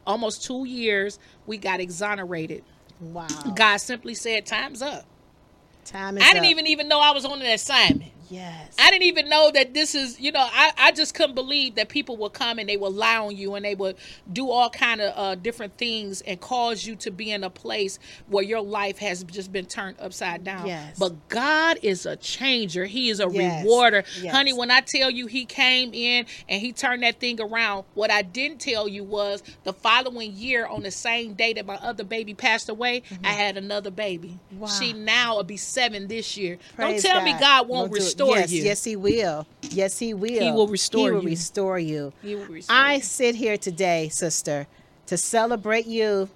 almost 0.07 0.45
two 0.45 0.67
years, 0.67 1.19
we 1.47 1.57
got 1.59 1.81
exonerated. 1.81 2.65
Wow. 3.13 3.27
God 3.55 3.77
simply 3.79 4.15
said, 4.15 4.47
"Time's 4.47 4.83
up." 4.83 5.05
Time 5.85 6.17
is 6.17 6.25
I 6.25 6.33
didn't 6.33 6.47
even 6.47 6.67
even 6.67 6.89
know 6.89 7.01
I 7.01 7.11
was 7.13 7.25
on 7.25 7.41
an 7.43 7.47
assignment. 7.47 8.14
Yes. 8.31 8.75
I 8.79 8.91
didn't 8.91 9.05
even 9.05 9.29
know 9.29 9.51
that 9.53 9.75
this 9.75 9.95
is, 9.95 10.19
you 10.21 10.33
know, 10.33 10.41
I, 10.41 10.73
I 10.77 10.93
just 10.93 11.15
couldn't 11.15 11.35
believe 11.35 11.75
that 11.77 11.89
people 11.89 12.17
would 12.19 12.33
come 12.33 12.59
and 12.59 12.69
they 12.69 12.77
would 12.77 12.93
lie 12.95 13.17
on 13.19 13.37
you 13.37 13.55
and 13.55 13.65
they 13.65 13.75
would 13.75 13.97
do 14.33 14.51
all 14.51 14.71
kind 14.71 15.01
of 15.01 15.13
uh, 15.17 15.35
different 15.35 15.77
things 15.77 16.21
and 16.23 16.41
cause 16.41 16.87
you 16.87 16.97
to 16.97 17.11
be 17.11 17.31
in 17.31 17.45
a 17.45 17.51
place 17.51 17.99
where 18.29 18.45
your 18.45 18.61
life 18.61 18.99
has 18.99 19.25
just 19.25 19.53
been 19.53 19.67
turned 19.67 19.97
upside 20.01 20.45
down. 20.45 20.67
Yes. 20.67 20.99
But 20.99 21.29
God 21.29 21.79
is 21.83 22.07
a 22.07 22.17
changer. 22.17 22.85
He 22.85 23.11
is 23.11 23.21
a 23.21 23.29
Yes. 23.31 23.65
rewarder. 23.65 24.05
Yes. 24.21 24.35
Honey, 24.35 24.53
when 24.53 24.71
I 24.71 24.81
tell 24.81 25.11
you 25.11 25.27
he 25.27 25.45
came 25.45 25.93
in 25.93 26.27
and 26.49 26.61
he 26.61 26.73
turned 26.73 27.03
that 27.03 27.21
thing 27.21 27.41
around, 27.41 27.85
what 27.95 28.11
I 28.11 28.23
didn't 28.23 28.61
tell 28.61 28.87
you 28.87 29.03
was 29.05 29.43
the 29.65 29.73
following 29.73 30.33
year 30.33 30.67
on 30.67 30.83
the 30.83 30.91
same 30.91 31.35
day 31.35 31.53
that 31.55 31.67
my 31.67 31.77
other 31.77 32.05
baby 32.05 32.35
passed 32.35 32.69
away, 32.69 33.03
I 33.25 33.31
had 33.33 33.57
another 33.57 33.91
baby. 33.91 34.39
Mm-hmm. 34.53 34.61
Wow. 34.61 34.69
She 34.69 34.93
now 34.93 35.37
will 35.37 35.45
be 35.45 35.57
seven 35.57 36.07
this 36.07 36.37
year. 36.37 36.59
Praise 36.77 37.03
Don't 37.03 37.13
tell 37.13 37.23
me 37.25 37.33
God 37.39 37.69
won't 37.69 37.93
do 37.93 37.97
it. 37.99 38.14
Restore 38.15 38.37
yes, 38.37 38.53
you. 38.53 38.63
Yes, 38.63 38.85
He 38.85 38.97
will. 38.97 39.47
Yes, 39.71 39.99
He 39.99 40.15
will. 40.15 40.41
He 40.41 40.53
will 40.53 40.69
restore 40.69 41.09
He 41.09 41.11
will 41.15 41.23
you. 41.23 41.29
restore 41.29 41.79
you. 41.79 42.13
He 42.23 42.35
will 42.35 42.47
restore 42.47 42.77
I 42.77 42.95
you. 42.95 43.03
sit 43.03 43.35
here 43.35 43.57
today, 43.57 44.09
sister, 44.09 44.67
to 45.07 45.17
celebrate 45.17 45.87
you, 45.87 46.29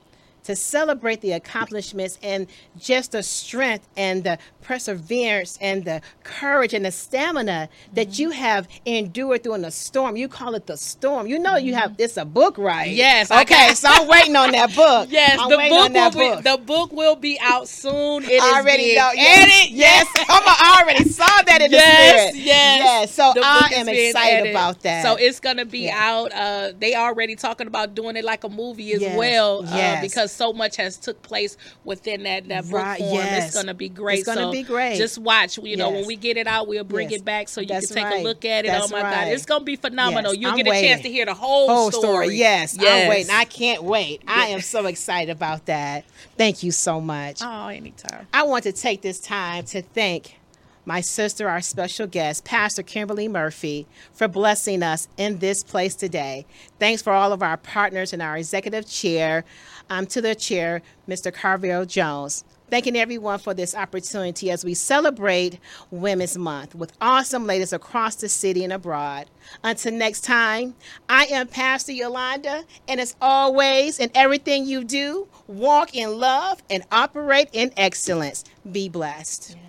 to 0.49 0.57
celebrate 0.57 1.21
the 1.21 1.33
accomplishments 1.33 2.19
and 2.23 2.47
just 2.79 3.13
the 3.13 3.23
strength 3.23 3.87
and 3.97 4.25
the 4.25 4.39
perseverance 4.63 5.59
and 5.61 5.85
the 5.85 6.01
courage 6.25 6.73
and 6.75 6.85
the 6.85 6.91
stamina 6.91 7.69
that 7.93 8.09
Mm-hmm. 8.09 8.23
you 8.23 8.31
have 8.31 8.67
endured 8.87 9.43
through 9.43 9.55
in 9.55 9.63
the 9.63 9.71
storm. 9.71 10.17
You 10.17 10.29
call 10.29 10.55
it 10.55 10.67
the 10.67 10.77
storm. 10.79 11.27
You 11.27 11.39
know 11.39 11.57
you 11.57 11.75
have 11.75 11.95
it's 11.99 12.17
a 12.17 12.25
book, 12.25 12.57
right? 12.57 12.89
Mm-hmm. 12.89 12.97
Yes, 12.97 13.31
Okay, 13.31 13.75
so 13.75 13.89
I'm 13.91 14.09
waiting 14.09 14.35
on 14.37 14.53
that 14.53 14.75
book. 14.75 15.09
Yes, 15.19 15.39
I'm 15.39 15.51
the 15.51 15.57
book, 15.57 15.93
will 15.93 16.11
book. 16.11 16.37
be, 16.45 16.51
the 16.51 16.57
book 16.59 16.93
will 16.93 17.17
be 17.17 17.39
out 17.43 17.69
soon. 17.69 18.25
It 18.25 18.31
is 18.33 18.43
already 18.43 18.95
know. 18.97 19.11
Yes, 19.15 19.71
yes. 19.71 20.07
Come 20.27 20.43
on, 20.45 20.57
I 20.59 20.81
already 20.83 21.05
saw 21.11 21.27
that 21.47 21.61
in 21.61 21.71
Yes, 21.71 21.73
the 21.73 22.31
spirit. 22.31 22.45
yes. 22.47 22.79
yes. 22.83 23.15
So 23.15 23.33
The 23.35 23.43
I 23.45 23.69
am 23.75 23.89
excited 23.89 24.33
edited. 24.37 24.53
about 24.55 24.81
that. 24.83 25.03
So 25.05 25.17
it's 25.17 25.41
gonna 25.41 25.65
be 25.67 25.81
Yeah. 25.81 25.99
out. 25.99 26.33
Uh, 26.33 26.73
they 26.79 26.95
already 26.95 27.37
talking 27.37 27.67
about 27.67 27.95
doing 27.95 28.17
it 28.17 28.25
like 28.25 28.45
a 28.45 28.49
movie 28.49 28.93
as 28.95 29.03
Yes, 29.03 29.19
well, 29.19 29.63
uh, 29.67 29.77
yes. 29.77 30.01
because 30.03 30.33
so 30.39 30.53
much 30.53 30.77
has 30.77 30.97
took 30.97 31.21
place 31.23 31.57
within 31.85 32.23
that 32.23 32.49
that 32.49 32.63
book 32.71 32.81
form. 32.99 33.13
yes. 33.15 33.49
It's 33.49 33.57
gonna 33.57 33.75
be 33.75 33.89
great. 33.89 34.21
It's 34.21 34.27
gonna 34.27 34.43
So 34.43 34.53
be 34.53 34.63
great. 34.63 34.97
Just 34.97 35.19
watch. 35.19 35.59
You 35.59 35.77
know, 35.77 35.91
when 35.91 36.07
we 36.07 36.17
get 36.17 36.37
it 36.37 36.47
out, 36.47 36.69
we'll 36.69 36.85
bring 36.85 37.11
Yes. 37.11 37.21
it 37.21 37.25
back 37.25 37.49
so 37.49 37.61
you 37.61 37.67
That's 37.67 37.89
can 37.89 37.97
take 37.97 38.05
right. 38.05 38.21
a 38.21 38.23
look 38.23 38.45
at 38.45 38.65
it. 38.65 38.69
That's 38.69 38.87
oh 38.91 38.97
my 38.97 39.03
God, 39.03 39.29
it's 39.29 39.45
gonna 39.45 39.65
be 39.65 39.77
phenomenal. 39.77 40.33
Yes, 40.33 40.41
You'll 40.43 40.51
I'm 40.53 40.57
get 40.57 40.67
a 40.69 40.81
chance 40.81 41.03
to 41.03 41.11
hear 41.11 41.27
the 41.27 41.35
whole, 41.35 41.69
whole 41.69 41.91
story. 41.91 42.37
Yes, 42.37 42.77
I'm 42.79 43.09
waiting. 43.09 43.31
I 43.35 43.41
I- 43.41 43.45
can't 43.45 43.83
wait. 43.83 44.23
I 44.27 44.47
am 44.49 44.61
so 44.61 44.87
excited 44.87 45.31
about 45.33 45.67
that. 45.67 46.05
Thank 46.37 46.63
you 46.63 46.71
so 46.71 47.01
much. 47.01 47.41
oh, 47.43 47.67
anytime. 47.69 48.27
I 48.33 48.45
want 48.45 48.63
to 48.65 48.73
take 48.73 49.03
this 49.03 49.19
time 49.19 49.65
to 49.67 49.83
thank 49.83 50.38
my 50.89 51.03
sister, 51.03 51.51
our 51.51 51.61
special 51.61 52.07
guest, 52.07 52.45
Pastor 52.45 52.83
Kimberly 52.83 53.29
Murphy, 53.29 53.87
for 54.15 54.27
blessing 54.27 54.83
us 54.83 55.07
in 55.19 55.39
this 55.39 55.63
place 55.63 55.95
today. 55.95 56.47
Thanks 56.79 57.03
for 57.03 57.13
all 57.13 57.35
of 57.35 57.43
our 57.43 57.59
partners 57.59 58.15
and 58.15 58.23
our 58.23 58.39
executive 58.39 58.89
chair, 58.89 59.45
um, 59.91 60.07
to 60.07 60.23
the 60.23 60.35
chair, 60.35 60.81
Mr. 61.07 61.33
Carville 61.33 61.85
Jones. 61.85 62.43
Thanking 62.71 62.97
everyone 62.97 63.39
for 63.39 63.53
this 63.53 63.75
opportunity 63.75 64.51
as 64.51 64.65
we 64.65 64.73
celebrate 64.73 65.59
Women's 65.91 66.39
Month 66.39 66.75
with 66.75 66.93
awesome 67.03 67.47
ladies 67.47 67.75
across 67.75 68.17
the 68.17 68.29
city 68.31 68.65
and 68.65 68.73
abroad. 68.73 69.27
Until 69.63 69.93
next 69.93 70.23
time, 70.23 70.75
I 71.07 71.27
am 71.27 71.49
Pastor 71.49 71.93
Yolanda, 71.93 72.65
and 72.87 72.99
as 72.99 73.15
always, 73.21 74.01
in 74.01 74.11
everything 74.15 74.65
you 74.65 74.85
do, 74.85 75.29
walk 75.47 75.95
in 75.95 76.19
love 76.19 76.63
and 76.71 76.83
operate 76.91 77.51
in 77.53 77.73
excellence. 77.77 78.43
Be 78.71 78.89
blessed. 78.89 79.51
Yes. 79.51 79.68